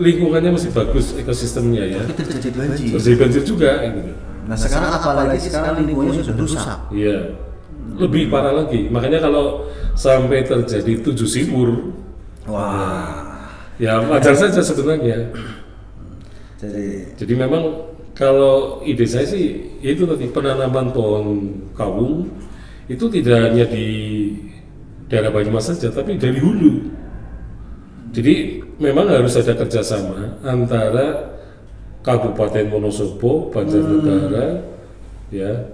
[0.00, 2.96] lingkungannya masih bagus ekosistemnya ya terjadi banjir.
[2.96, 4.12] terjadi banjir juga gitu.
[4.48, 6.78] Nah sekarang apalagi sekarang lingkungannya sudah rusak.
[6.90, 7.18] Iya,
[8.00, 8.88] lebih parah lagi.
[8.88, 11.94] Makanya kalau sampai terjadi tujuh sibur,
[12.48, 13.46] Wah.
[13.76, 15.30] ya wajar saja sebenarnya.
[16.62, 17.62] Jadi Jadi memang
[18.14, 21.26] kalau ide saya sih itu tadi penanaman pohon
[21.74, 22.30] kawung
[22.86, 23.86] itu tidak hanya di
[25.10, 26.88] daerah Banyumas saja, tapi dari hulu.
[28.12, 31.36] Jadi memang harus ada kerjasama antara
[32.02, 34.60] Kabupaten Wonosobo, Banjarnegara,
[35.30, 35.72] ya,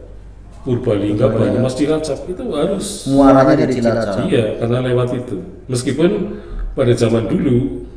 [0.62, 4.26] Purbalingga, Banyumas, Cilacap itu harus muaranya dari Cilacap.
[4.28, 5.36] Iya, karena lewat itu.
[5.66, 6.10] Meskipun
[6.76, 7.87] pada zaman dulu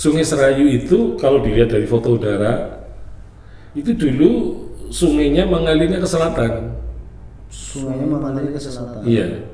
[0.00, 2.80] Sungai Serayu itu kalau dilihat dari foto udara
[3.76, 4.56] itu dulu
[4.88, 6.72] sungainya mengalirnya ke selatan.
[7.52, 9.04] Sungainya mengalir ke selatan.
[9.04, 9.44] Iya,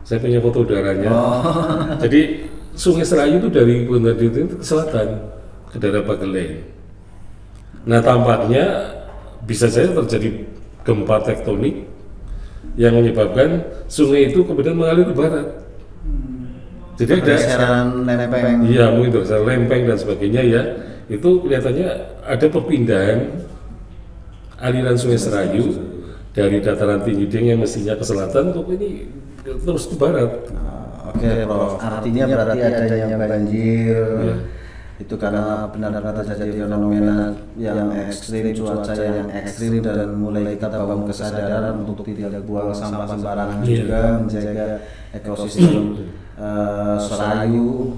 [0.00, 1.12] saya punya foto udaranya.
[1.12, 1.44] Oh.
[2.02, 5.20] Jadi Sungai Serayu itu dari Bundar itu ke selatan
[5.68, 6.64] ke daerah Bagelen.
[7.84, 8.96] Nah tampaknya
[9.44, 10.48] bisa saja terjadi
[10.80, 11.84] gempa tektonik
[12.80, 15.69] yang menyebabkan sungai itu kemudian mengalir ke barat.
[17.00, 18.56] Jadi ada Pergeseran lempeng.
[18.68, 20.62] Iya mungkin dosa lempeng dan sebagainya ya
[21.08, 21.88] itu kelihatannya
[22.22, 23.18] ada perpindahan
[24.60, 25.64] aliran Sungai Serayu
[26.30, 29.08] dari dataran tinggi Dieng yang mestinya ke selatan kok ini
[29.42, 30.30] terus ke barat.
[30.52, 30.78] Nah,
[31.10, 31.74] Oke, Prof.
[31.82, 34.36] Artinya berarti adanya banjir Iya.
[35.00, 41.80] itu karena benar-benar terjadi fenomena yang ekstrim, cuaca yang ekstrim dan mulai kita bangun kesadaran
[41.82, 43.80] untuk tidak buang sampah sembarangan Iya.
[43.80, 44.66] juga menjaga
[45.16, 45.84] ekosistem
[46.40, 47.94] eh, Serayu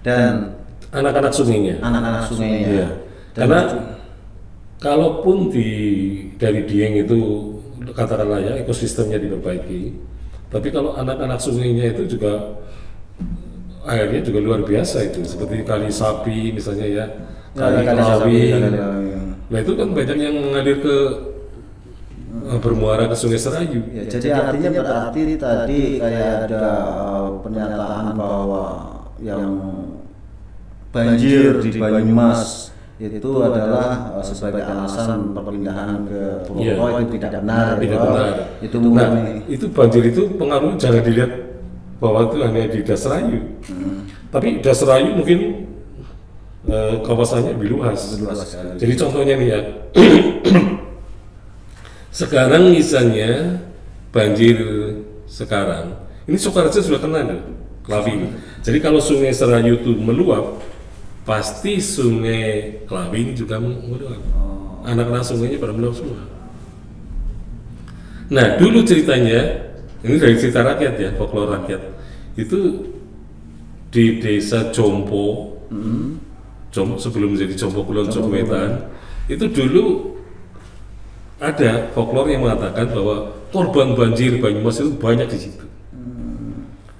[0.00, 0.56] dan
[0.92, 1.76] Anak-anak sungainya.
[1.80, 2.68] anak-anak sungainya.
[2.68, 2.88] Iya.
[3.32, 3.60] Dan Karena
[4.76, 5.68] kalaupun di
[6.36, 7.18] dari Dieng itu
[7.96, 9.96] katakanlah ya ekosistemnya diperbaiki,
[10.52, 12.60] tapi kalau anak-anak sungainya itu juga
[13.88, 17.06] airnya juga luar biasa itu seperti kali sapi misalnya ya,
[17.56, 18.52] kali Kali-kali sapi, Kawin.
[18.52, 19.08] kali-kali.
[19.48, 20.96] Nah itu kan banyak yang mengalir ke
[22.60, 23.80] bermuara ke Sungai Serayu.
[23.92, 26.64] Ya, jadi artinya berarti tadi kayak ada
[27.42, 28.64] pernyataan bahwa
[29.22, 29.52] yang
[30.92, 32.72] banjir di Banyumas
[33.02, 37.02] itu adalah uh, sebagai alasan perpindahan ke Purwokerto Iya.
[37.02, 37.66] itu tidak benar.
[37.80, 38.06] Tidak Prof.
[38.14, 38.34] benar.
[38.62, 39.10] Itu nah,
[39.50, 41.32] itu banjir itu pengaruhnya jangan dilihat
[41.98, 43.38] bahwa itu hanya di Dasrayu.
[43.66, 44.06] Hmm.
[44.30, 45.38] Tapi Dasrayu mungkin
[46.70, 48.22] eh, kawasannya lebih luas.
[48.78, 49.60] Jadi contohnya nih ya.
[52.12, 53.58] Sekarang misalnya
[54.12, 54.60] banjir
[55.24, 55.96] sekarang,
[56.28, 57.40] ini Soekarjo sudah kena nih,
[57.82, 58.36] Klaving.
[58.60, 60.60] Jadi kalau sungai Serayu itu meluap,
[61.24, 64.20] pasti sungai Klaving juga meluap.
[64.36, 64.84] Oh.
[64.84, 66.20] Anak-anak sungainya pada meluap semua.
[68.28, 69.72] Nah, dulu ceritanya,
[70.04, 71.80] ini dari cerita rakyat ya, folklore rakyat.
[72.36, 72.88] Itu
[73.92, 75.58] di desa Jompo,
[76.72, 78.88] Jom, sebelum menjadi Jompo Kulon Jompo Wetan,
[79.28, 80.16] itu dulu
[81.42, 85.66] ada folklore yang mengatakan bahwa korban banjir Banyumas itu banyak di situ.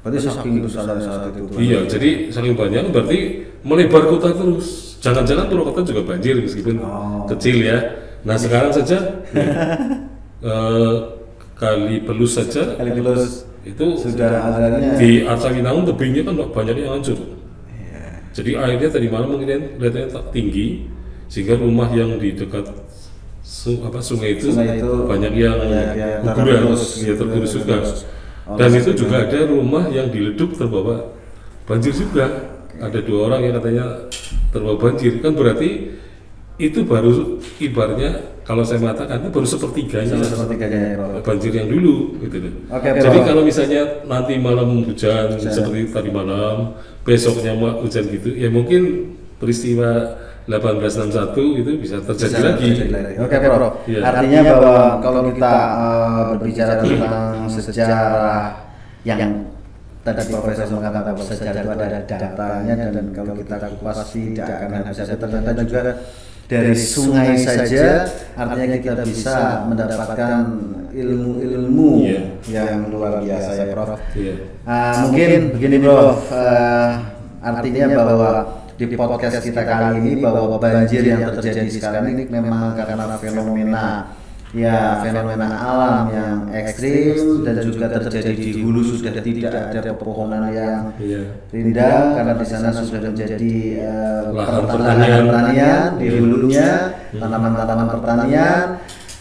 [0.02, 1.54] Berarti saking besarnya saat itu.
[1.62, 3.18] Iya, jadi saking banyak berarti
[3.62, 4.98] melebar kota terus.
[4.98, 7.22] Jangan-jangan Purwokerto juga banjir meskipun Oh.
[7.30, 7.78] kecil ya.
[8.26, 8.98] Nah sekarang saja
[10.42, 10.94] eh,
[11.54, 17.18] kali pelus saja Kali Pelus itu sudah adanya di Arcawinangun tebingnya kan banyak yang hancur.
[17.70, 18.02] Iya.
[18.34, 20.90] Jadi airnya tadi malam mungkin kelihatannya tak tinggi
[21.30, 22.66] sehingga rumah yang di dekat
[23.42, 25.58] su- apa sungai itu, Sungai itu banyak yang
[26.22, 27.82] guguran, ya tergerus juga.
[27.82, 28.06] tergerus.
[28.42, 31.14] Oh, Dan itu juga ada rumah yang dileduk terbawa
[31.66, 32.50] banjir juga.
[32.82, 33.84] Ada dua orang yang katanya
[34.50, 35.94] terbawa banjir kan berarti
[36.58, 38.10] itu baru ibarnya
[38.42, 42.52] kalau saya mengatakan itu baru sepertiganya sepertiganya ya, banjir yang dulu gitu loh.
[42.74, 43.26] Oke, Jadi Prof.
[43.30, 46.74] kalau misalnya nanti malam hujan seperti tadi malam,
[47.06, 52.68] besoknya hujan gitu, ya mungkin peristiwa 1861 itu bisa terjadi Bisa lagi.
[52.74, 53.14] terjadi lagi.
[53.20, 53.74] Oke, Prof.
[53.86, 53.98] Iya.
[54.02, 58.42] Artinya bahwa kalau kita eh, berbicara tentang sejarah
[59.02, 59.20] yang
[60.02, 64.98] tadi Profesor mengatakan bahwa sejarah itu ada datanya dan kalau kita kupas tidak akan habis
[64.98, 65.80] habis ternyata juga
[66.50, 68.02] dari sungai saja
[68.34, 70.42] artinya kita bisa mendapatkan
[70.92, 72.20] ilmu-ilmu Iya.
[72.50, 73.94] yang luar biasa ya Prof.
[74.12, 74.34] Iya.
[74.66, 76.90] Ah, mungkin begini Prof, Eh,
[77.40, 78.30] artinya bahwa
[78.76, 83.86] di podcast kita kali ini bahwa banjir yang terjadi sekarang ini memang karena fenomena
[84.52, 90.92] ya fenomena alam yang ekstrim dan juga terjadi di hulu sudah tidak ada pepohonan yang
[91.00, 91.24] Iya.
[91.48, 95.88] rindang karena di sana sudah menjadi eh, Lahan pertanian pertanian.
[95.96, 96.16] di Iya.
[96.20, 96.68] hulunya
[97.16, 98.66] tanaman-tanaman pertanian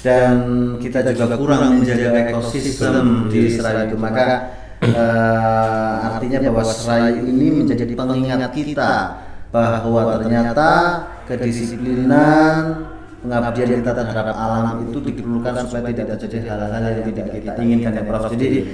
[0.03, 0.35] dan
[0.83, 4.51] kita juga kurang menjaga ekosistem di Serai itu maka
[4.83, 8.91] eh, artinya bahwa Serai ini menjadi pengingat kita
[9.51, 10.69] bahwa ternyata
[11.27, 12.87] kedisiplinan
[13.21, 18.03] pengabdian kita terhadap alam itu diperlukan supaya tidak terjadi hal-hal yang tidak kita inginkan ya
[18.07, 18.31] Prof.
[18.33, 18.65] Jadi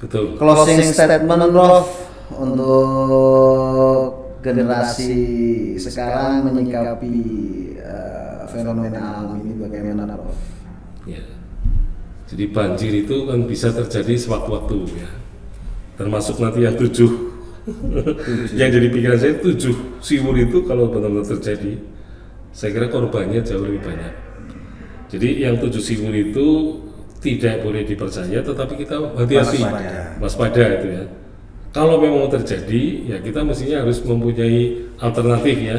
[0.00, 0.24] Betul.
[0.40, 1.86] closing statement Prof
[2.34, 4.00] untuk
[4.40, 5.14] generasi
[5.76, 7.14] sekarang menyikapi
[7.78, 10.38] eh, fenomena alam ini bagaimana Prof?
[11.06, 11.22] Ya.
[12.26, 15.10] Jadi banjir itu kan bisa terjadi sewaktu-waktu ya.
[15.98, 17.29] Termasuk nanti yang tujuh.
[18.58, 21.76] yang jadi pikiran saya tujuh siwur itu kalau benar-benar terjadi,
[22.50, 24.14] saya kira korbannya jauh lebih banyak.
[25.10, 26.78] Jadi yang tujuh siwur itu
[27.20, 30.00] tidak boleh dipercaya, tetapi kita hati-hati, Waspada.
[30.18, 31.04] waspada itu ya.
[31.70, 35.78] Kalau memang terjadi, ya kita mestinya harus mempunyai alternatif ya.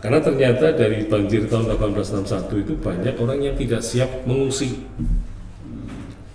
[0.00, 4.84] Karena ternyata dari banjir tahun 1861 itu banyak orang yang tidak siap mengungsi.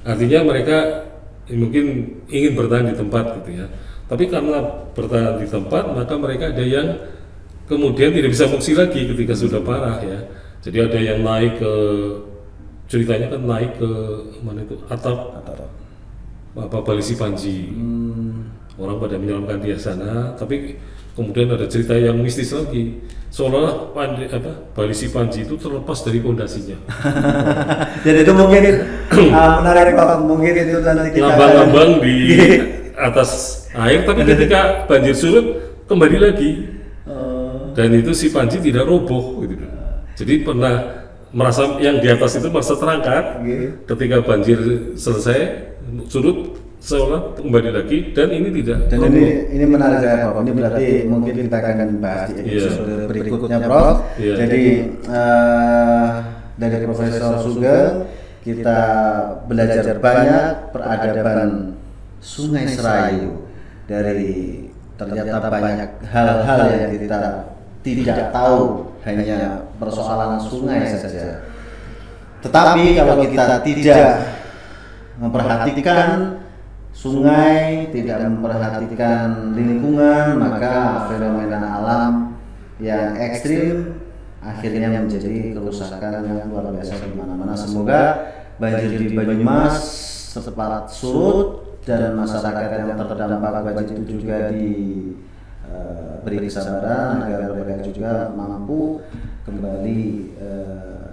[0.06, 1.06] Artinya mereka
[1.50, 3.68] mungkin ingin bertahan di tempat gitu ya.
[4.06, 4.62] Tapi karena
[4.94, 6.94] bertahan di tempat, maka mereka ada yang
[7.66, 10.20] kemudian tidak bisa mengungsi lagi ketika sudah parah ya.
[10.62, 11.74] Jadi ada yang naik ke
[12.86, 13.92] ceritanya kan naik ke
[14.46, 15.18] mana itu atap
[16.56, 17.74] apa Balisi Panji.
[18.76, 20.76] Orang pada menyelamkan dia sana, tapi
[21.16, 23.00] kemudian ada cerita yang mistis lagi.
[23.32, 26.76] Seolah Pandi, apa Balisi Panji itu terlepas dari pondasinya.
[28.06, 28.64] Jadi itu mungkin
[29.32, 30.24] uh, menarik Prof.
[30.24, 32.16] Mungkin itu nanti kita Lambang-lambang di
[32.96, 35.46] atas air, tapi ketika banjir surut
[35.88, 36.52] kembali lagi.
[37.76, 39.68] Dan itu si Panji tidak roboh gitu.
[40.16, 41.04] Jadi pernah
[41.36, 43.44] merasa yang di atas itu merasa terangkat
[43.84, 44.60] ketika banjir
[44.96, 45.40] selesai
[46.08, 50.48] surut seolah kembali lagi dan ini tidak Dan ini ini menarik saya Prof.
[50.48, 53.96] Ini berarti mungkin kita akan bahas di episode berikutnya Prof.
[54.16, 54.34] Iya.
[54.40, 54.64] Jadi
[55.04, 56.12] eh,
[56.56, 58.08] dari Profesor Sugeng
[58.46, 58.80] kita
[59.52, 61.50] belajar banyak peradaban
[62.26, 63.46] Sungai Serayu
[63.86, 64.66] dari
[64.98, 67.54] ternyata banyak hal-hal yang kita
[67.86, 71.46] tidak tahu hanya persoalan sungai saja.
[72.42, 74.06] Tetapi kalau kita tidak
[75.22, 76.42] memperhatikan
[76.90, 82.14] sungai, tidak memperhatikan lingkungan, maka fenomena alam
[82.82, 84.02] yang ekstrim
[84.42, 87.54] akhirnya menjadi kerusakan yang luar biasa di mana-mana.
[87.54, 89.78] Semoga banjir di Banyumas
[90.36, 94.70] cepat surut dan masyarakat yang terdampak banjir itu juga di
[95.70, 99.06] eh, beri kesabaran agar mereka juga mampu
[99.46, 100.02] kembali
[100.42, 101.06] eh,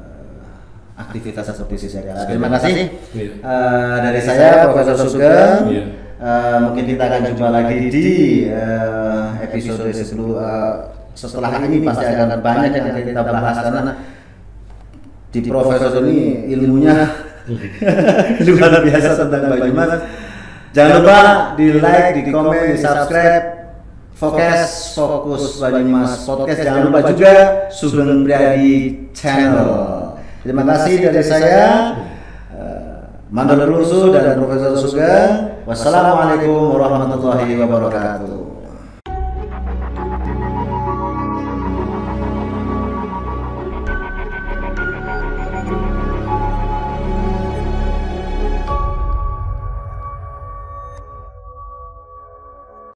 [0.96, 2.16] aktivitas seperti sedia.
[2.24, 3.32] Terima kasih Iya.
[3.36, 5.68] Eh, dari saya Profesor Sugeng.
[5.68, 5.84] Iya.
[6.22, 8.06] Eh, mungkin kita akan jumpa lagi di
[8.48, 10.72] eh, episode sebelum eh,
[11.12, 13.92] setelah ini pasti akan banyak yang akan kita bahas karena
[15.32, 16.96] di Profesor ini ilmunya
[18.46, 20.21] luar biasa tentang Banyumas.
[20.72, 21.18] Jangan lupa
[21.60, 23.46] di like, di komen, di subscribe.
[24.16, 26.62] Fokus, fokus Banyumas podcast.
[26.62, 27.32] Jangan lupa juga
[27.74, 29.68] Sugeng Priadi Channel.
[30.46, 31.66] Terima kasih dari saya.
[33.32, 35.64] Mandor Rusu dan Profesor Sugeng.
[35.66, 38.41] Wassalamualaikum warahmatullahi wabarakatuh.